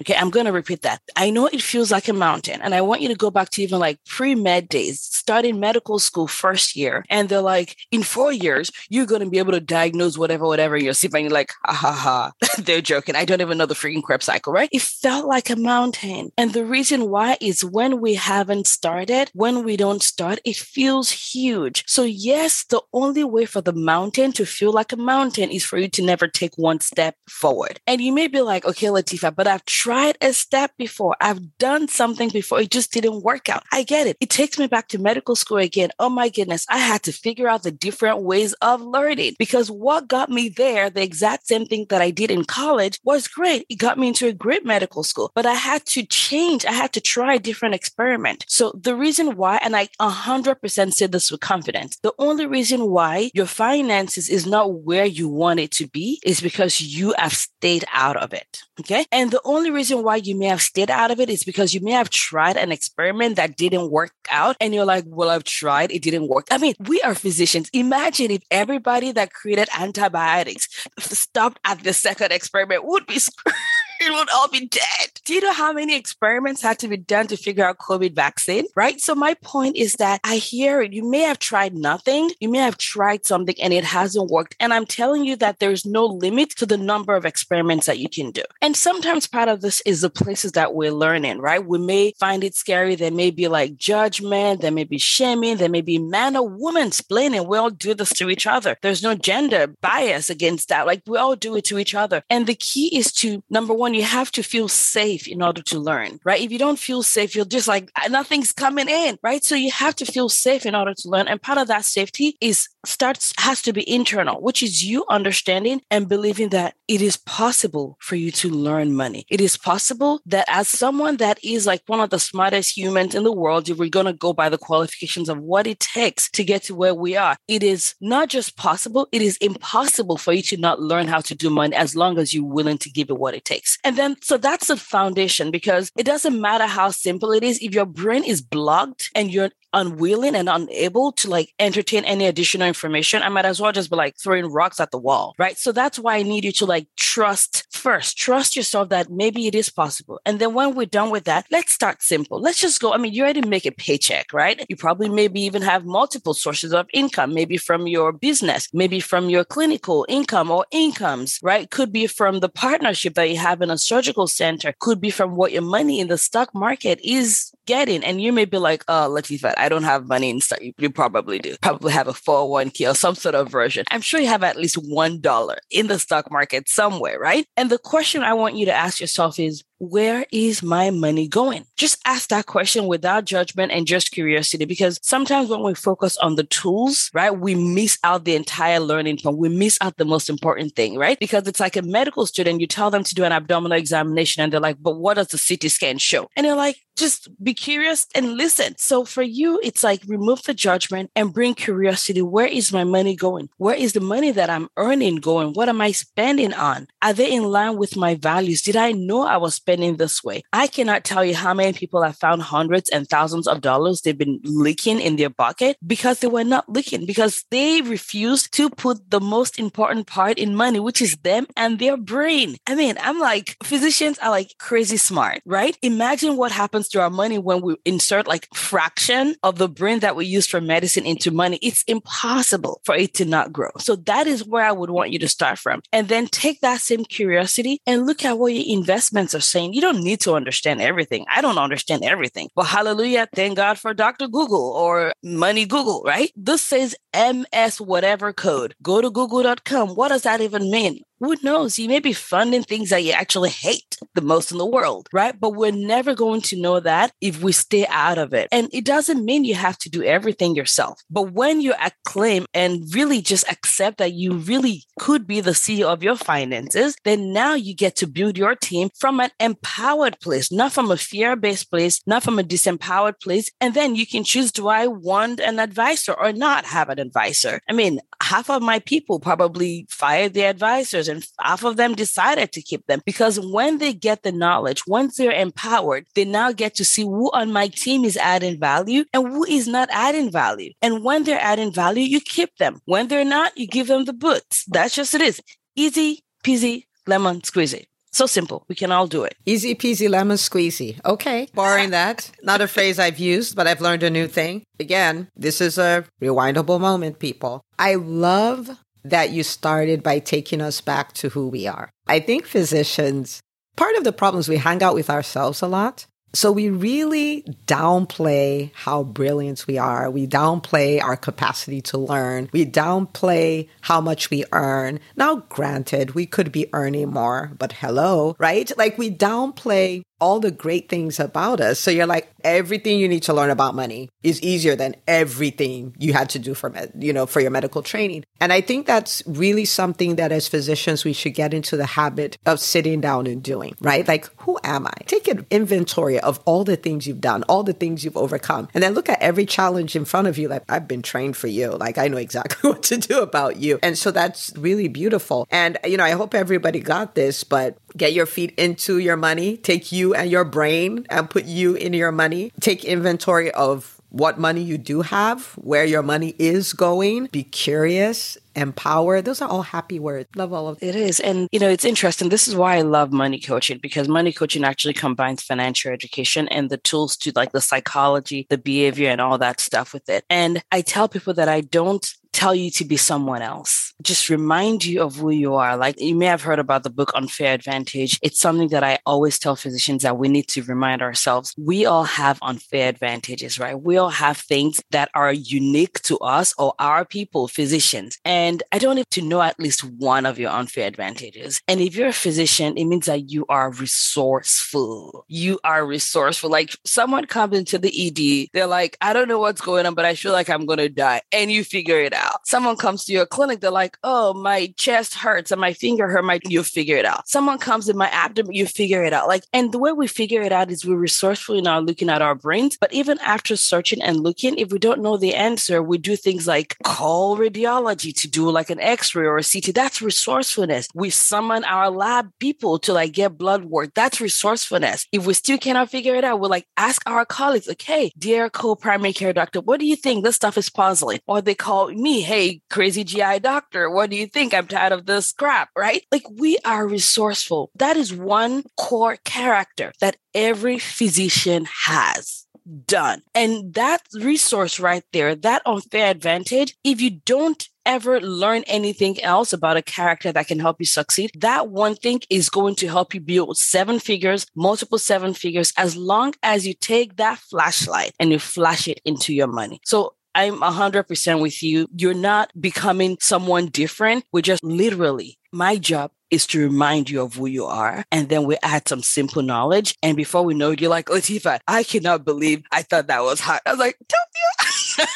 Okay, 0.00 0.14
I'm 0.14 0.30
going 0.30 0.46
to 0.46 0.52
repeat 0.52 0.82
that. 0.82 1.00
I 1.16 1.30
know 1.30 1.46
it 1.46 1.62
feels 1.62 1.90
like 1.90 2.08
a 2.08 2.12
mountain, 2.12 2.60
and 2.60 2.74
I 2.74 2.80
want 2.80 3.00
you 3.00 3.08
to 3.08 3.14
go 3.14 3.30
back 3.30 3.50
to 3.50 3.62
even 3.62 3.78
like 3.78 3.98
pre 4.06 4.34
med 4.34 4.68
days, 4.68 5.00
starting 5.00 5.58
medical 5.58 5.98
school 5.98 6.26
first 6.26 6.76
year. 6.76 7.04
And 7.08 7.28
they're 7.28 7.40
like, 7.40 7.76
in 7.90 8.02
four 8.02 8.32
years, 8.32 8.70
you're 8.88 9.06
going 9.06 9.22
to 9.22 9.30
be 9.30 9.38
able 9.38 9.52
to 9.52 9.60
diagnose 9.60 10.18
whatever, 10.18 10.46
whatever 10.46 10.76
in 10.76 10.84
your 10.84 10.94
sleep. 10.94 11.14
And 11.14 11.24
you're 11.24 11.32
like, 11.32 11.52
ah, 11.66 11.72
ha 11.72 11.92
ha 11.92 12.32
ha. 12.42 12.56
they're 12.62 12.80
joking. 12.80 13.16
I 13.16 13.24
don't 13.24 13.40
even 13.40 13.58
know 13.58 13.66
the 13.66 13.74
freaking 13.74 14.02
Krebs 14.02 14.26
cycle, 14.26 14.52
right? 14.52 14.68
It 14.72 14.82
felt 14.82 15.26
like 15.26 15.50
a 15.50 15.56
mountain. 15.56 16.30
And 16.36 16.52
the 16.52 16.64
reason 16.64 17.10
why 17.10 17.38
is 17.40 17.64
when 17.64 18.00
we 18.00 18.14
haven't 18.14 18.66
started, 18.66 19.30
when 19.34 19.64
we 19.64 19.76
don't 19.76 20.02
start, 20.02 20.40
it 20.44 20.56
feels 20.56 21.10
huge. 21.10 21.84
So, 21.86 22.02
yes, 22.02 22.64
the 22.64 22.82
only 22.92 23.24
way 23.24 23.46
for 23.46 23.60
the 23.60 23.72
mountain 23.72 24.32
to 24.32 24.44
feel 24.44 24.72
like 24.72 24.92
a 24.92 24.96
mountain 24.96 25.50
is 25.50 25.64
for 25.64 25.78
you 25.78 25.88
to 25.88 26.02
never 26.02 26.28
take 26.28 26.56
one 26.56 26.80
step 26.80 27.16
forward. 27.28 27.80
And 27.86 28.00
you 28.00 28.12
may 28.12 28.28
be 28.28 28.40
like, 28.40 28.64
okay, 28.64 28.88
Latifa, 28.88 29.34
but 29.34 29.46
I've 29.46 29.64
a 29.88 30.32
step 30.32 30.72
before. 30.78 31.16
I've 31.20 31.58
done 31.58 31.88
something 31.88 32.30
before. 32.30 32.60
It 32.60 32.70
just 32.70 32.92
didn't 32.92 33.22
work 33.22 33.48
out. 33.48 33.62
I 33.72 33.82
get 33.82 34.06
it. 34.06 34.16
It 34.20 34.30
takes 34.30 34.58
me 34.58 34.66
back 34.66 34.88
to 34.88 34.98
medical 34.98 35.36
school 35.36 35.58
again. 35.58 35.90
Oh 35.98 36.08
my 36.08 36.28
goodness. 36.28 36.66
I 36.68 36.78
had 36.78 37.02
to 37.04 37.12
figure 37.12 37.48
out 37.48 37.62
the 37.62 37.70
different 37.70 38.22
ways 38.22 38.52
of 38.54 38.80
learning 38.80 39.34
because 39.38 39.70
what 39.70 40.08
got 40.08 40.30
me 40.30 40.48
there, 40.48 40.90
the 40.90 41.02
exact 41.02 41.46
same 41.46 41.66
thing 41.66 41.86
that 41.90 42.02
I 42.02 42.10
did 42.10 42.30
in 42.30 42.44
college 42.44 42.98
was 43.04 43.28
great. 43.28 43.66
It 43.68 43.76
got 43.76 43.98
me 43.98 44.08
into 44.08 44.26
a 44.26 44.32
great 44.32 44.64
medical 44.64 45.02
school, 45.02 45.30
but 45.34 45.46
I 45.46 45.54
had 45.54 45.84
to 45.86 46.04
change. 46.04 46.64
I 46.64 46.72
had 46.72 46.92
to 46.94 47.00
try 47.00 47.34
a 47.34 47.38
different 47.38 47.74
experiment. 47.74 48.44
So 48.48 48.72
the 48.74 48.96
reason 48.96 49.36
why, 49.36 49.58
and 49.62 49.76
I 49.76 49.88
100% 50.00 50.92
say 50.92 51.06
this 51.06 51.30
with 51.30 51.40
confidence, 51.40 51.98
the 52.02 52.14
only 52.18 52.46
reason 52.46 52.90
why 52.90 53.30
your 53.34 53.46
finances 53.46 54.28
is 54.28 54.46
not 54.46 54.82
where 54.82 55.04
you 55.04 55.28
want 55.28 55.60
it 55.60 55.70
to 55.72 55.86
be 55.86 56.20
is 56.24 56.40
because 56.40 56.80
you 56.80 57.14
have 57.18 57.32
stayed 57.32 57.84
out 57.92 58.16
of 58.16 58.32
it. 58.32 58.62
Okay. 58.80 59.06
And 59.10 59.30
the 59.30 59.40
only 59.44 59.70
reason 59.76 60.02
why 60.02 60.16
you 60.16 60.34
may 60.34 60.46
have 60.46 60.62
stayed 60.62 60.90
out 60.90 61.10
of 61.10 61.20
it 61.20 61.30
is 61.30 61.44
because 61.44 61.74
you 61.74 61.80
may 61.80 61.92
have 61.92 62.10
tried 62.10 62.56
an 62.56 62.72
experiment 62.72 63.36
that 63.36 63.56
didn't 63.56 63.90
work 63.90 64.12
out. 64.30 64.56
And 64.60 64.74
you're 64.74 64.84
like, 64.84 65.04
well, 65.06 65.30
I've 65.30 65.44
tried, 65.44 65.92
it 65.92 66.02
didn't 66.02 66.28
work. 66.28 66.48
I 66.50 66.58
mean, 66.58 66.74
we 66.80 67.00
are 67.02 67.14
physicians. 67.14 67.70
Imagine 67.72 68.30
if 68.30 68.42
everybody 68.50 69.12
that 69.12 69.32
created 69.32 69.68
antibiotics 69.78 70.88
stopped 70.98 71.60
at 71.64 71.84
the 71.84 71.92
second 71.92 72.32
experiment 72.32 72.84
would 72.84 73.06
be 73.06 73.18
screwed 73.18 73.54
it 74.00 74.12
would 74.12 74.28
all 74.30 74.48
be 74.48 74.66
dead. 74.66 75.10
Do 75.24 75.34
you 75.34 75.40
know 75.40 75.52
how 75.52 75.72
many 75.72 75.96
experiments 75.96 76.62
had 76.62 76.78
to 76.80 76.88
be 76.88 76.96
done 76.96 77.26
to 77.28 77.36
figure 77.36 77.64
out 77.64 77.78
COVID 77.78 78.14
vaccine? 78.14 78.66
Right. 78.74 79.00
So 79.00 79.14
my 79.14 79.34
point 79.42 79.76
is 79.76 79.94
that 79.94 80.20
I 80.24 80.36
hear 80.36 80.80
it. 80.80 80.92
You 80.92 81.08
may 81.08 81.20
have 81.20 81.38
tried 81.38 81.74
nothing. 81.74 82.30
You 82.40 82.48
may 82.48 82.58
have 82.58 82.78
tried 82.78 83.26
something 83.26 83.54
and 83.60 83.72
it 83.72 83.84
hasn't 83.84 84.30
worked. 84.30 84.56
And 84.60 84.72
I'm 84.72 84.86
telling 84.86 85.24
you 85.24 85.36
that 85.36 85.58
there's 85.58 85.84
no 85.84 86.06
limit 86.06 86.50
to 86.56 86.66
the 86.66 86.76
number 86.76 87.14
of 87.14 87.24
experiments 87.24 87.86
that 87.86 87.98
you 87.98 88.08
can 88.08 88.30
do. 88.30 88.42
And 88.62 88.76
sometimes 88.76 89.26
part 89.26 89.48
of 89.48 89.60
this 89.60 89.80
is 89.86 90.00
the 90.00 90.10
places 90.10 90.52
that 90.52 90.74
we're 90.74 90.92
learning, 90.92 91.38
right? 91.38 91.64
We 91.64 91.78
may 91.78 92.12
find 92.18 92.44
it 92.44 92.54
scary. 92.54 92.94
There 92.94 93.10
may 93.10 93.30
be 93.30 93.48
like 93.48 93.76
judgment. 93.76 94.60
There 94.60 94.70
may 94.70 94.84
be 94.84 94.98
shaming. 94.98 95.56
There 95.56 95.68
may 95.68 95.80
be 95.80 95.98
man 95.98 96.36
or 96.36 96.48
woman 96.48 96.90
splaining. 96.90 97.46
We 97.46 97.58
all 97.58 97.70
do 97.70 97.94
this 97.94 98.12
to 98.14 98.30
each 98.30 98.46
other. 98.46 98.76
There's 98.82 99.02
no 99.02 99.14
gender 99.14 99.66
bias 99.66 100.30
against 100.30 100.68
that. 100.68 100.86
Like 100.86 101.02
we 101.06 101.18
all 101.18 101.36
do 101.36 101.56
it 101.56 101.64
to 101.66 101.78
each 101.78 101.94
other. 101.94 102.22
And 102.30 102.46
the 102.46 102.54
key 102.54 102.96
is 102.96 103.12
to 103.14 103.42
number 103.50 103.74
one, 103.74 103.85
one, 103.86 103.94
you 103.94 104.02
have 104.02 104.32
to 104.32 104.42
feel 104.42 104.66
safe 104.66 105.28
in 105.28 105.40
order 105.40 105.62
to 105.62 105.78
learn, 105.78 106.18
right? 106.24 106.40
If 106.40 106.50
you 106.50 106.58
don't 106.58 106.78
feel 106.78 107.04
safe, 107.04 107.36
you're 107.36 107.44
just 107.44 107.68
like, 107.68 107.88
ah, 107.96 108.08
nothing's 108.10 108.50
coming 108.50 108.88
in, 108.88 109.16
right? 109.22 109.44
So 109.44 109.54
you 109.54 109.70
have 109.70 109.94
to 109.96 110.04
feel 110.04 110.28
safe 110.28 110.66
in 110.66 110.74
order 110.74 110.92
to 110.92 111.08
learn. 111.08 111.28
And 111.28 111.40
part 111.40 111.58
of 111.58 111.68
that 111.68 111.84
safety 111.84 112.36
is 112.40 112.68
starts, 112.84 113.32
has 113.38 113.62
to 113.62 113.72
be 113.72 113.88
internal, 113.88 114.40
which 114.40 114.62
is 114.62 114.84
you 114.84 115.04
understanding 115.08 115.82
and 115.90 116.08
believing 116.08 116.48
that 116.48 116.74
it 116.88 117.00
is 117.00 117.16
possible 117.16 117.96
for 118.00 118.16
you 118.16 118.30
to 118.32 118.48
learn 118.50 118.94
money. 118.94 119.24
It 119.28 119.40
is 119.40 119.56
possible 119.56 120.20
that 120.26 120.46
as 120.48 120.68
someone 120.68 121.16
that 121.18 121.38
is 121.44 121.66
like 121.66 121.82
one 121.86 122.00
of 122.00 122.10
the 122.10 122.18
smartest 122.18 122.76
humans 122.76 123.14
in 123.14 123.24
the 123.24 123.32
world, 123.32 123.68
if 123.68 123.78
we're 123.78 123.88
going 123.88 124.06
to 124.06 124.12
go 124.12 124.32
by 124.32 124.48
the 124.48 124.58
qualifications 124.58 125.28
of 125.28 125.38
what 125.38 125.66
it 125.66 125.80
takes 125.80 126.30
to 126.32 126.44
get 126.44 126.64
to 126.64 126.74
where 126.74 126.94
we 126.94 127.16
are, 127.16 127.36
it 127.46 127.62
is 127.62 127.94
not 128.00 128.28
just 128.28 128.56
possible, 128.56 129.08
it 129.12 129.22
is 129.22 129.36
impossible 129.38 130.16
for 130.16 130.32
you 130.32 130.42
to 130.42 130.56
not 130.56 130.80
learn 130.80 131.06
how 131.06 131.20
to 131.20 131.34
do 131.34 131.50
money 131.50 131.76
as 131.76 131.94
long 131.94 132.18
as 132.18 132.34
you're 132.34 132.44
willing 132.44 132.78
to 132.78 132.90
give 132.90 133.10
it 133.10 133.18
what 133.18 133.34
it 133.34 133.44
takes. 133.44 133.75
And 133.84 133.96
then, 133.96 134.16
so 134.22 134.36
that's 134.36 134.68
the 134.68 134.76
foundation 134.76 135.50
because 135.50 135.90
it 135.96 136.04
doesn't 136.04 136.40
matter 136.40 136.66
how 136.66 136.90
simple 136.90 137.32
it 137.32 137.42
is. 137.42 137.58
If 137.58 137.74
your 137.74 137.86
brain 137.86 138.24
is 138.24 138.42
blocked 138.42 139.10
and 139.14 139.30
you're 139.30 139.50
unwilling 139.76 140.34
and 140.34 140.48
unable 140.48 141.12
to 141.12 141.30
like 141.30 141.52
entertain 141.60 142.04
any 142.04 142.26
additional 142.26 142.66
information, 142.66 143.22
I 143.22 143.28
might 143.28 143.44
as 143.44 143.60
well 143.60 143.70
just 143.70 143.90
be 143.90 143.96
like 143.96 144.16
throwing 144.16 144.50
rocks 144.50 144.80
at 144.80 144.90
the 144.90 144.98
wall, 144.98 145.34
right? 145.38 145.56
So 145.56 145.70
that's 145.70 145.98
why 145.98 146.16
I 146.16 146.22
need 146.22 146.44
you 146.44 146.52
to 146.52 146.66
like 146.66 146.88
trust 146.96 147.66
first, 147.70 148.16
trust 148.16 148.56
yourself 148.56 148.88
that 148.88 149.10
maybe 149.10 149.46
it 149.46 149.54
is 149.54 149.70
possible. 149.70 150.18
And 150.26 150.40
then 150.40 150.54
when 150.54 150.74
we're 150.74 150.86
done 150.86 151.10
with 151.10 151.24
that, 151.24 151.46
let's 151.50 151.72
start 151.72 152.02
simple. 152.02 152.40
Let's 152.40 152.60
just 152.60 152.80
go. 152.80 152.92
I 152.92 152.96
mean, 152.96 153.12
you 153.12 153.22
already 153.22 153.46
make 153.46 153.66
a 153.66 153.70
paycheck, 153.70 154.32
right? 154.32 154.64
You 154.68 154.76
probably 154.76 155.08
maybe 155.08 155.40
even 155.42 155.62
have 155.62 155.84
multiple 155.84 156.34
sources 156.34 156.72
of 156.72 156.86
income, 156.92 157.34
maybe 157.34 157.58
from 157.58 157.86
your 157.86 158.12
business, 158.12 158.68
maybe 158.72 158.98
from 158.98 159.28
your 159.30 159.44
clinical 159.44 160.06
income 160.08 160.50
or 160.50 160.64
incomes, 160.70 161.38
right? 161.42 161.70
Could 161.70 161.92
be 161.92 162.06
from 162.06 162.40
the 162.40 162.48
partnership 162.48 163.14
that 163.14 163.30
you 163.30 163.36
have 163.36 163.62
in 163.62 163.70
a 163.70 163.78
surgical 163.78 164.26
center, 164.26 164.74
could 164.80 165.00
be 165.00 165.10
from 165.10 165.36
what 165.36 165.52
your 165.52 165.62
money 165.62 166.00
in 166.00 166.08
the 166.08 166.18
stock 166.18 166.54
market 166.54 166.98
is 167.04 167.52
getting. 167.66 168.02
And 168.04 168.20
you 168.20 168.32
may 168.32 168.44
be 168.44 168.58
like, 168.58 168.84
oh, 168.88 169.08
Latifa, 169.10 169.54
I 169.56 169.65
don't 169.68 169.84
have 169.84 170.08
money 170.08 170.30
in 170.30 170.40
stock. 170.40 170.60
You 170.78 170.90
probably 170.90 171.38
do. 171.38 171.56
Probably 171.60 171.92
have 171.92 172.08
a 172.08 172.12
401k 172.12 172.90
or 172.90 172.94
some 172.94 173.14
sort 173.14 173.34
of 173.34 173.50
version. 173.50 173.84
I'm 173.90 174.00
sure 174.00 174.20
you 174.20 174.28
have 174.28 174.42
at 174.42 174.56
least 174.56 174.76
$1 174.76 175.56
in 175.70 175.86
the 175.86 175.98
stock 175.98 176.30
market 176.30 176.68
somewhere, 176.68 177.18
right? 177.18 177.46
And 177.56 177.70
the 177.70 177.78
question 177.78 178.22
I 178.22 178.34
want 178.34 178.56
you 178.56 178.66
to 178.66 178.72
ask 178.72 179.00
yourself 179.00 179.38
is, 179.38 179.62
where 179.78 180.24
is 180.32 180.62
my 180.62 180.90
money 180.90 181.28
going? 181.28 181.64
Just 181.76 182.00
ask 182.06 182.28
that 182.30 182.46
question 182.46 182.86
without 182.86 183.24
judgment 183.24 183.72
and 183.72 183.86
just 183.86 184.10
curiosity 184.10 184.64
because 184.64 184.98
sometimes 185.02 185.48
when 185.48 185.62
we 185.62 185.74
focus 185.74 186.16
on 186.18 186.36
the 186.36 186.44
tools, 186.44 187.10
right, 187.12 187.30
we 187.30 187.54
miss 187.54 187.98
out 188.02 188.24
the 188.24 188.34
entire 188.34 188.80
learning 188.80 189.18
from 189.18 189.36
we 189.36 189.48
miss 189.48 189.78
out 189.80 189.96
the 189.96 190.04
most 190.04 190.28
important 190.30 190.74
thing, 190.74 190.96
right? 190.96 191.18
Because 191.18 191.46
it's 191.46 191.60
like 191.60 191.76
a 191.76 191.82
medical 191.82 192.26
student, 192.26 192.60
you 192.60 192.66
tell 192.66 192.90
them 192.90 193.04
to 193.04 193.14
do 193.14 193.24
an 193.24 193.32
abdominal 193.32 193.78
examination 193.78 194.42
and 194.42 194.52
they're 194.52 194.60
like, 194.60 194.76
but 194.80 194.96
what 194.96 195.14
does 195.14 195.28
the 195.28 195.42
CT 195.46 195.70
scan 195.70 195.98
show? 195.98 196.28
And 196.36 196.46
they're 196.46 196.56
like, 196.56 196.76
just 196.96 197.28
be 197.42 197.54
curious 197.54 198.06
and 198.14 198.36
listen. 198.36 198.74
So 198.78 199.04
for 199.04 199.22
you, 199.22 199.60
it's 199.62 199.84
like 199.84 200.02
remove 200.06 200.42
the 200.42 200.54
judgment 200.54 201.10
and 201.14 201.32
bring 201.32 201.54
curiosity. 201.54 202.22
Where 202.22 202.46
is 202.46 202.72
my 202.72 202.84
money 202.84 203.14
going? 203.14 203.50
Where 203.58 203.74
is 203.74 203.92
the 203.92 204.00
money 204.00 204.30
that 204.30 204.50
I'm 204.50 204.68
earning 204.76 205.16
going? 205.16 205.52
What 205.52 205.68
am 205.68 205.80
I 205.80 205.92
spending 205.92 206.54
on? 206.54 206.88
Are 207.02 207.12
they 207.12 207.30
in 207.30 207.44
line 207.44 207.76
with 207.76 207.96
my 207.96 208.14
values? 208.14 208.62
Did 208.62 208.76
I 208.76 208.92
know 208.92 209.26
I 209.26 209.36
was 209.36 209.54
spending 209.66 209.96
this 209.96 210.22
way? 210.22 210.42
I 210.52 210.68
cannot 210.68 211.02
tell 211.02 211.24
you 211.24 211.34
how 211.34 211.52
many 211.52 211.72
people 211.72 212.02
have 212.02 212.16
found 212.16 212.42
hundreds 212.42 212.88
and 212.90 213.08
thousands 213.08 213.48
of 213.48 213.60
dollars 213.60 214.00
they've 214.00 214.16
been 214.16 214.38
leaking 214.44 215.00
in 215.00 215.16
their 215.16 215.30
bucket 215.30 215.76
because 215.84 216.20
they 216.20 216.28
were 216.28 216.44
not 216.44 216.68
leaking, 216.68 217.04
because 217.04 217.44
they 217.50 217.82
refused 217.82 218.52
to 218.54 218.70
put 218.70 219.10
the 219.10 219.20
most 219.20 219.58
important 219.58 220.06
part 220.06 220.38
in 220.38 220.54
money, 220.54 220.78
which 220.78 221.02
is 221.02 221.16
them 221.24 221.46
and 221.56 221.78
their 221.78 221.96
brain. 221.96 222.56
I 222.66 222.76
mean, 222.76 222.96
I'm 223.00 223.18
like, 223.18 223.56
physicians 223.64 224.18
are 224.20 224.30
like 224.30 224.54
crazy 224.58 224.96
smart, 224.96 225.42
right? 225.44 225.76
Imagine 225.82 226.36
what 226.36 226.52
happens 226.52 226.88
to 226.90 227.00
our 227.00 227.10
money 227.10 227.38
when 227.38 227.60
we 227.60 227.74
insert 227.84 228.28
like 228.28 228.46
fraction 228.54 229.34
of 229.42 229.58
the 229.58 229.68
brain 229.68 229.98
that 230.00 230.14
we 230.14 230.26
use 230.26 230.46
for 230.46 230.60
medicine 230.60 231.06
into 231.06 231.30
money, 231.32 231.58
it's 231.60 231.82
impossible 231.88 232.80
for 232.84 232.94
it 232.94 233.14
to 233.14 233.24
not 233.24 233.52
grow. 233.52 233.70
So 233.78 233.96
that 233.96 234.28
is 234.28 234.46
where 234.46 234.64
I 234.64 234.72
would 234.72 234.90
want 234.90 235.10
you 235.10 235.18
to 235.20 235.28
start 235.28 235.58
from. 235.58 235.82
And 235.92 236.08
then 236.08 236.26
take 236.26 236.60
that 236.60 236.80
same 236.80 237.04
curiosity 237.04 237.80
and 237.86 238.06
look 238.06 238.24
at 238.24 238.38
what 238.38 238.52
your 238.52 238.78
investments 238.78 239.34
are 239.34 239.40
saying. 239.56 239.72
You 239.72 239.80
don't 239.80 240.02
need 240.02 240.20
to 240.20 240.34
understand 240.34 240.82
everything. 240.82 241.24
I 241.34 241.40
don't 241.40 241.58
understand 241.58 242.04
everything, 242.04 242.50
but 242.54 242.64
hallelujah. 242.64 243.26
Thank 243.34 243.56
God 243.56 243.78
for 243.78 243.94
Dr. 243.94 244.28
Google 244.28 244.72
or 244.72 245.12
Money 245.22 245.64
Google, 245.64 246.02
right? 246.04 246.30
This 246.36 246.62
says 246.62 246.94
MS 247.14 247.80
whatever 247.80 248.32
code. 248.32 248.74
Go 248.82 249.00
to 249.00 249.10
google.com. 249.10 249.94
What 249.94 250.08
does 250.08 250.22
that 250.22 250.42
even 250.42 250.70
mean? 250.70 251.00
Who 251.18 251.36
knows? 251.42 251.78
You 251.78 251.88
may 251.88 252.00
be 252.00 252.12
funding 252.12 252.62
things 252.62 252.90
that 252.90 253.02
you 253.02 253.12
actually 253.12 253.50
hate 253.50 253.96
the 254.14 254.20
most 254.20 254.52
in 254.52 254.58
the 254.58 254.66
world, 254.66 255.08
right? 255.12 255.38
But 255.38 255.50
we're 255.50 255.72
never 255.72 256.14
going 256.14 256.40
to 256.42 256.60
know 256.60 256.80
that 256.80 257.12
if 257.20 257.42
we 257.42 257.52
stay 257.52 257.86
out 257.88 258.18
of 258.18 258.32
it. 258.32 258.48
And 258.52 258.68
it 258.72 258.84
doesn't 258.84 259.24
mean 259.24 259.44
you 259.44 259.54
have 259.54 259.78
to 259.78 259.90
do 259.90 260.02
everything 260.02 260.54
yourself. 260.54 261.00
But 261.10 261.32
when 261.32 261.60
you 261.60 261.74
acclaim 261.82 262.46
and 262.52 262.82
really 262.94 263.22
just 263.22 263.50
accept 263.50 263.98
that 263.98 264.12
you 264.12 264.34
really 264.34 264.84
could 264.98 265.26
be 265.26 265.40
the 265.40 265.52
CEO 265.52 265.86
of 265.86 266.02
your 266.02 266.16
finances, 266.16 266.96
then 267.04 267.32
now 267.32 267.54
you 267.54 267.74
get 267.74 267.96
to 267.96 268.06
build 268.06 268.36
your 268.36 268.54
team 268.54 268.90
from 268.98 269.20
an 269.20 269.30
empowered 269.40 270.20
place, 270.20 270.52
not 270.52 270.72
from 270.72 270.90
a 270.90 270.96
fear 270.96 271.36
based 271.36 271.70
place, 271.70 272.00
not 272.06 272.22
from 272.22 272.38
a 272.38 272.42
disempowered 272.42 273.20
place. 273.20 273.50
And 273.60 273.74
then 273.74 273.94
you 273.94 274.06
can 274.06 274.24
choose 274.24 274.52
do 274.52 274.68
I 274.68 274.86
want 274.86 275.40
an 275.40 275.58
advisor 275.58 276.12
or 276.12 276.32
not 276.32 276.64
have 276.66 276.88
an 276.88 276.98
advisor? 276.98 277.60
I 277.68 277.72
mean, 277.72 278.00
half 278.26 278.50
of 278.50 278.60
my 278.60 278.80
people 278.80 279.20
probably 279.20 279.86
fired 279.88 280.34
their 280.34 280.50
advisors 280.50 281.06
and 281.06 281.24
half 281.40 281.62
of 281.62 281.76
them 281.76 281.94
decided 281.94 282.50
to 282.50 282.60
keep 282.60 282.84
them 282.86 283.00
because 283.06 283.38
when 283.38 283.78
they 283.78 283.92
get 283.92 284.24
the 284.24 284.32
knowledge, 284.32 284.82
once 284.86 285.16
they're 285.16 285.30
empowered, 285.30 286.06
they 286.16 286.24
now 286.24 286.50
get 286.50 286.74
to 286.74 286.84
see 286.84 287.02
who 287.02 287.30
on 287.32 287.52
my 287.52 287.68
team 287.68 288.04
is 288.04 288.16
adding 288.16 288.58
value 288.58 289.04
and 289.14 289.28
who 289.28 289.44
is 289.44 289.68
not 289.68 289.88
adding 289.92 290.30
value. 290.30 290.72
And 290.82 291.04
when 291.04 291.22
they're 291.22 291.40
adding 291.40 291.72
value, 291.72 292.02
you 292.02 292.20
keep 292.20 292.50
them. 292.56 292.80
When 292.84 293.06
they're 293.06 293.24
not, 293.24 293.56
you 293.56 293.68
give 293.68 293.86
them 293.86 294.06
the 294.06 294.12
boots. 294.12 294.64
That's 294.66 294.96
just 294.96 295.14
it 295.14 295.20
is. 295.20 295.40
Easy 295.76 296.24
peasy 296.42 296.86
lemon 297.06 297.42
squeezy. 297.42 297.86
So 298.16 298.24
simple. 298.24 298.64
We 298.66 298.74
can 298.74 298.92
all 298.92 299.06
do 299.06 299.24
it. 299.24 299.34
Easy 299.44 299.74
peasy 299.74 300.08
lemon 300.08 300.38
squeezy. 300.38 300.98
Okay. 301.04 301.48
Barring 301.52 301.90
that, 301.90 302.30
not 302.42 302.62
a 302.62 302.66
phrase 302.66 302.98
I've 302.98 303.18
used, 303.18 303.54
but 303.54 303.66
I've 303.66 303.82
learned 303.82 304.02
a 304.02 304.08
new 304.08 304.26
thing. 304.26 304.62
Again, 304.80 305.28
this 305.36 305.60
is 305.60 305.76
a 305.76 306.06
rewindable 306.22 306.80
moment, 306.80 307.18
people. 307.18 307.60
I 307.78 307.96
love 307.96 308.70
that 309.04 309.32
you 309.32 309.42
started 309.42 310.02
by 310.02 310.20
taking 310.20 310.62
us 310.62 310.80
back 310.80 311.12
to 311.12 311.28
who 311.28 311.48
we 311.48 311.66
are. 311.66 311.90
I 312.06 312.20
think 312.20 312.46
physicians, 312.46 313.42
part 313.76 313.96
of 313.96 314.04
the 314.04 314.14
problems 314.14 314.48
we 314.48 314.56
hang 314.56 314.82
out 314.82 314.94
with 314.94 315.10
ourselves 315.10 315.60
a 315.60 315.66
lot. 315.66 316.06
So 316.36 316.52
we 316.52 316.68
really 316.68 317.44
downplay 317.66 318.70
how 318.74 319.04
brilliant 319.04 319.66
we 319.66 319.78
are. 319.78 320.10
We 320.10 320.26
downplay 320.26 321.02
our 321.02 321.16
capacity 321.16 321.80
to 321.88 321.96
learn. 321.96 322.50
We 322.52 322.66
downplay 322.66 323.70
how 323.80 324.02
much 324.02 324.28
we 324.28 324.44
earn. 324.52 325.00
Now, 325.16 325.36
granted, 325.48 326.14
we 326.14 326.26
could 326.26 326.52
be 326.52 326.68
earning 326.74 327.10
more, 327.10 327.52
but 327.58 327.72
hello, 327.72 328.36
right? 328.38 328.70
Like 328.76 328.98
we 328.98 329.10
downplay 329.10 330.02
all 330.20 330.40
the 330.40 330.50
great 330.50 330.88
things 330.88 331.20
about 331.20 331.60
us. 331.60 331.78
So 331.78 331.90
you're 331.90 332.06
like, 332.06 332.32
everything 332.42 332.98
you 332.98 333.08
need 333.08 333.22
to 333.24 333.34
learn 333.34 333.50
about 333.50 333.74
money 333.74 334.08
is 334.22 334.40
easier 334.42 334.76
than 334.76 334.94
everything 335.06 335.94
you 335.98 336.12
had 336.12 336.30
to 336.30 336.38
do 336.38 336.54
for, 336.54 336.70
med- 336.70 336.92
you 336.98 337.12
know, 337.12 337.26
for 337.26 337.40
your 337.40 337.50
medical 337.50 337.82
training. 337.82 338.24
And 338.40 338.52
I 338.52 338.60
think 338.60 338.86
that's 338.86 339.22
really 339.26 339.64
something 339.64 340.16
that 340.16 340.32
as 340.32 340.48
physicians, 340.48 341.04
we 341.04 341.12
should 341.12 341.34
get 341.34 341.52
into 341.52 341.76
the 341.76 341.86
habit 341.86 342.38
of 342.46 342.60
sitting 342.60 343.00
down 343.00 343.26
and 343.26 343.42
doing, 343.42 343.74
right? 343.80 344.06
Like, 344.06 344.28
who 344.42 344.58
am 344.62 344.86
I? 344.86 344.92
Take 345.06 345.28
an 345.28 345.46
inventory 345.50 346.20
of 346.20 346.40
all 346.44 346.64
the 346.64 346.76
things 346.76 347.06
you've 347.06 347.20
done, 347.20 347.42
all 347.44 347.62
the 347.62 347.72
things 347.72 348.04
you've 348.04 348.16
overcome, 348.16 348.68
and 348.74 348.82
then 348.82 348.94
look 348.94 349.08
at 349.08 349.20
every 349.20 349.46
challenge 349.46 349.96
in 349.96 350.04
front 350.04 350.28
of 350.28 350.38
you. 350.38 350.48
Like, 350.48 350.64
I've 350.68 350.88
been 350.88 351.02
trained 351.02 351.36
for 351.36 351.48
you. 351.48 351.70
Like, 351.70 351.98
I 351.98 352.08
know 352.08 352.18
exactly 352.18 352.70
what 352.70 352.82
to 352.84 352.96
do 352.96 353.20
about 353.20 353.56
you. 353.56 353.78
And 353.82 353.96
so 353.98 354.10
that's 354.10 354.52
really 354.56 354.88
beautiful. 354.88 355.46
And, 355.50 355.78
you 355.84 355.96
know, 355.96 356.04
I 356.04 356.10
hope 356.12 356.34
everybody 356.34 356.80
got 356.80 357.14
this, 357.14 357.44
but 357.44 357.76
get 357.96 358.12
your 358.12 358.26
feet 358.26 358.52
into 358.56 358.98
your 358.98 359.16
money, 359.16 359.56
take 359.56 359.92
you 359.92 360.14
and 360.14 360.30
your 360.30 360.44
brain 360.44 361.06
and 361.10 361.28
put 361.30 361.44
you 361.44 361.74
in 361.74 361.92
your 361.92 362.12
money, 362.12 362.52
take 362.60 362.84
inventory 362.84 363.50
of 363.52 363.96
what 364.10 364.38
money 364.38 364.62
you 364.62 364.78
do 364.78 365.02
have, 365.02 365.46
where 365.56 365.84
your 365.84 366.02
money 366.02 366.34
is 366.38 366.72
going, 366.72 367.26
be 367.26 367.42
curious, 367.42 368.38
empower. 368.54 369.20
Those 369.20 369.42
are 369.42 369.48
all 369.48 369.62
happy 369.62 369.98
words. 369.98 370.28
Love 370.36 370.52
all 370.52 370.68
of 370.68 370.78
it. 370.80 370.94
It 370.94 370.96
is. 370.96 371.20
And, 371.20 371.48
you 371.52 371.58
know, 371.58 371.68
it's 371.68 371.84
interesting. 371.84 372.30
This 372.30 372.48
is 372.48 372.56
why 372.56 372.76
I 372.76 372.82
love 372.82 373.12
money 373.12 373.38
coaching 373.38 373.78
because 373.78 374.08
money 374.08 374.32
coaching 374.32 374.64
actually 374.64 374.94
combines 374.94 375.42
financial 375.42 375.92
education 375.92 376.48
and 376.48 376.70
the 376.70 376.78
tools 376.78 377.16
to 377.18 377.32
like 377.36 377.52
the 377.52 377.60
psychology, 377.60 378.46
the 378.48 378.58
behavior, 378.58 379.10
and 379.10 379.20
all 379.20 379.38
that 379.38 379.60
stuff 379.60 379.92
with 379.92 380.08
it. 380.08 380.24
And 380.30 380.62
I 380.72 380.80
tell 380.80 381.08
people 381.08 381.34
that 381.34 381.48
I 381.48 381.60
don't 381.60 382.06
tell 382.36 382.54
you 382.54 382.70
to 382.70 382.84
be 382.84 382.98
someone 382.98 383.40
else. 383.40 383.94
Just 384.02 384.28
remind 384.28 384.84
you 384.84 385.02
of 385.02 385.16
who 385.16 385.30
you 385.30 385.54
are. 385.54 385.74
Like 385.76 385.98
you 385.98 386.14
may 386.14 386.26
have 386.26 386.42
heard 386.42 386.58
about 386.58 386.82
the 386.82 386.90
book 386.90 387.10
Unfair 387.14 387.54
Advantage. 387.54 388.18
It's 388.22 388.38
something 388.38 388.68
that 388.68 388.84
I 388.84 388.98
always 389.06 389.38
tell 389.38 389.56
physicians 389.56 390.02
that 390.02 390.18
we 390.18 390.28
need 390.28 390.46
to 390.48 390.62
remind 390.62 391.00
ourselves. 391.00 391.54
We 391.56 391.86
all 391.86 392.04
have 392.04 392.38
unfair 392.42 392.90
advantages, 392.90 393.58
right? 393.58 393.80
We 393.80 393.96
all 393.96 394.10
have 394.10 394.36
things 394.36 394.82
that 394.90 395.08
are 395.14 395.32
unique 395.32 396.02
to 396.02 396.18
us 396.18 396.54
or 396.58 396.74
our 396.78 397.06
people, 397.06 397.48
physicians. 397.48 398.18
And 398.22 398.62
I 398.70 398.78
don't 398.78 398.96
need 398.96 399.10
to 399.12 399.22
know 399.22 399.40
at 399.40 399.58
least 399.58 399.82
one 399.82 400.26
of 400.26 400.38
your 400.38 400.50
unfair 400.50 400.86
advantages. 400.86 401.62
And 401.66 401.80
if 401.80 401.96
you're 401.96 402.08
a 402.08 402.12
physician, 402.12 402.76
it 402.76 402.84
means 402.84 403.06
that 403.06 403.30
you 403.30 403.46
are 403.48 403.72
resourceful. 403.72 405.24
You 405.28 405.58
are 405.64 405.86
resourceful. 405.86 406.50
Like 406.50 406.76
someone 406.84 407.24
comes 407.24 407.56
into 407.56 407.78
the 407.78 407.88
ED, 407.88 408.48
they're 408.52 408.66
like, 408.66 408.98
I 409.00 409.14
don't 409.14 409.28
know 409.28 409.38
what's 409.38 409.62
going 409.62 409.86
on, 409.86 409.94
but 409.94 410.04
I 410.04 410.14
feel 410.14 410.32
like 410.32 410.50
I'm 410.50 410.66
going 410.66 410.80
to 410.80 410.90
die. 410.90 411.22
And 411.32 411.50
you 411.50 411.64
figure 411.64 411.98
it 412.00 412.12
out 412.12 412.25
out. 412.26 412.46
Someone 412.46 412.76
comes 412.76 413.04
to 413.04 413.12
your 413.12 413.26
clinic, 413.26 413.60
they're 413.60 413.70
like, 413.70 413.96
oh, 414.02 414.34
my 414.34 414.72
chest 414.76 415.14
hurts 415.14 415.50
and 415.50 415.60
my 415.60 415.72
finger 415.72 416.08
hurt, 416.08 416.24
my 416.24 416.40
you 416.44 416.62
figure 416.62 416.96
it 416.96 417.04
out. 417.04 417.28
Someone 417.28 417.58
comes 417.58 417.88
in 417.88 417.96
my 417.96 418.08
abdomen, 418.08 418.54
you 418.54 418.66
figure 418.66 419.04
it 419.04 419.12
out. 419.12 419.28
Like, 419.28 419.44
and 419.52 419.72
the 419.72 419.78
way 419.78 419.92
we 419.92 420.06
figure 420.06 420.42
it 420.42 420.52
out 420.52 420.70
is 420.70 420.84
we're 420.84 420.96
resourceful 420.96 421.56
in 421.56 421.66
our 421.66 421.80
looking 421.80 422.10
at 422.10 422.22
our 422.22 422.34
brains. 422.34 422.76
But 422.76 422.92
even 422.92 423.18
after 423.20 423.56
searching 423.56 424.02
and 424.02 424.20
looking, 424.20 424.58
if 424.58 424.72
we 424.72 424.78
don't 424.78 425.02
know 425.02 425.16
the 425.16 425.34
answer, 425.34 425.82
we 425.82 425.98
do 425.98 426.16
things 426.16 426.46
like 426.46 426.76
call 426.84 427.36
radiology 427.36 428.14
to 428.20 428.28
do 428.28 428.50
like 428.50 428.70
an 428.70 428.80
X-ray 428.80 429.26
or 429.26 429.38
a 429.38 429.42
CT. 429.42 429.74
That's 429.74 430.02
resourcefulness. 430.02 430.88
We 430.94 431.10
summon 431.10 431.64
our 431.64 431.90
lab 431.90 432.30
people 432.38 432.78
to 432.80 432.92
like 432.92 433.12
get 433.12 433.38
blood 433.38 433.64
work. 433.64 433.94
That's 433.94 434.20
resourcefulness. 434.20 435.06
If 435.12 435.26
we 435.26 435.34
still 435.34 435.58
cannot 435.58 435.90
figure 435.90 436.14
it 436.14 436.24
out, 436.24 436.40
we'll 436.40 436.50
like 436.50 436.66
ask 436.76 437.02
our 437.06 437.24
colleagues, 437.24 437.68
like, 437.68 437.82
hey, 437.82 438.12
dear 438.18 438.50
co-primary 438.50 439.12
care 439.12 439.32
doctor, 439.32 439.60
what 439.60 439.80
do 439.80 439.86
you 439.86 439.96
think? 439.96 440.24
This 440.24 440.36
stuff 440.36 440.58
is 440.58 440.70
puzzling. 440.70 441.20
Or 441.26 441.40
they 441.40 441.54
call 441.54 441.88
me 441.88 442.15
hey, 442.20 442.60
crazy 442.70 443.04
GI 443.04 443.40
doctor, 443.40 443.90
what 443.90 444.10
do 444.10 444.16
you 444.16 444.26
think? 444.26 444.54
I'm 444.54 444.66
tired 444.66 444.92
of 444.92 445.06
this 445.06 445.32
crap, 445.32 445.70
right? 445.76 446.02
Like 446.10 446.24
we 446.30 446.58
are 446.64 446.86
resourceful. 446.86 447.70
That 447.74 447.96
is 447.96 448.14
one 448.14 448.64
core 448.76 449.16
character 449.24 449.92
that 450.00 450.16
every 450.34 450.78
physician 450.78 451.66
has 451.86 452.46
done. 452.86 453.22
And 453.34 453.74
that 453.74 454.02
resource 454.14 454.80
right 454.80 455.04
there, 455.12 455.34
that 455.34 455.62
unfair 455.66 456.10
advantage, 456.10 456.76
if 456.84 457.00
you 457.00 457.10
don't 457.10 457.68
ever 457.84 458.20
learn 458.20 458.64
anything 458.66 459.22
else 459.22 459.52
about 459.52 459.76
a 459.76 459.82
character 459.82 460.32
that 460.32 460.48
can 460.48 460.58
help 460.58 460.76
you 460.80 460.86
succeed, 460.86 461.30
that 461.38 461.68
one 461.68 461.94
thing 461.94 462.20
is 462.28 462.50
going 462.50 462.74
to 462.74 462.88
help 462.88 463.14
you 463.14 463.20
build 463.20 463.56
seven 463.56 464.00
figures, 464.00 464.46
multiple 464.56 464.98
seven 464.98 465.32
figures, 465.32 465.72
as 465.76 465.96
long 465.96 466.34
as 466.42 466.66
you 466.66 466.74
take 466.74 467.16
that 467.16 467.38
flashlight 467.38 468.12
and 468.18 468.32
you 468.32 468.38
flash 468.38 468.88
it 468.88 469.00
into 469.04 469.32
your 469.32 469.46
money. 469.46 469.80
So 469.84 470.15
I'm 470.36 470.60
100% 470.60 471.40
with 471.40 471.62
you. 471.62 471.88
You're 471.96 472.12
not 472.12 472.52
becoming 472.60 473.16
someone 473.20 473.68
different. 473.68 474.26
We're 474.32 474.42
just 474.42 474.62
literally, 474.62 475.38
my 475.50 475.78
job 475.78 476.10
is 476.30 476.46
to 476.48 476.60
remind 476.60 477.08
you 477.08 477.22
of 477.22 477.36
who 477.36 477.46
you 477.46 477.64
are. 477.64 478.04
And 478.12 478.28
then 478.28 478.44
we 478.44 478.58
add 478.62 478.86
some 478.86 479.02
simple 479.02 479.40
knowledge. 479.40 479.96
And 480.02 480.14
before 480.14 480.42
we 480.42 480.52
know 480.52 480.72
it, 480.72 480.80
you're 480.82 480.90
like, 480.90 481.06
Latifa, 481.06 481.60
I 481.66 481.84
cannot 481.84 482.26
believe 482.26 482.64
I 482.70 482.82
thought 482.82 483.06
that 483.06 483.22
was 483.22 483.40
hot. 483.40 483.62
I 483.64 483.70
was 483.70 483.78
like, 483.78 483.96
don't 484.06 485.06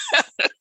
you? 0.43 0.49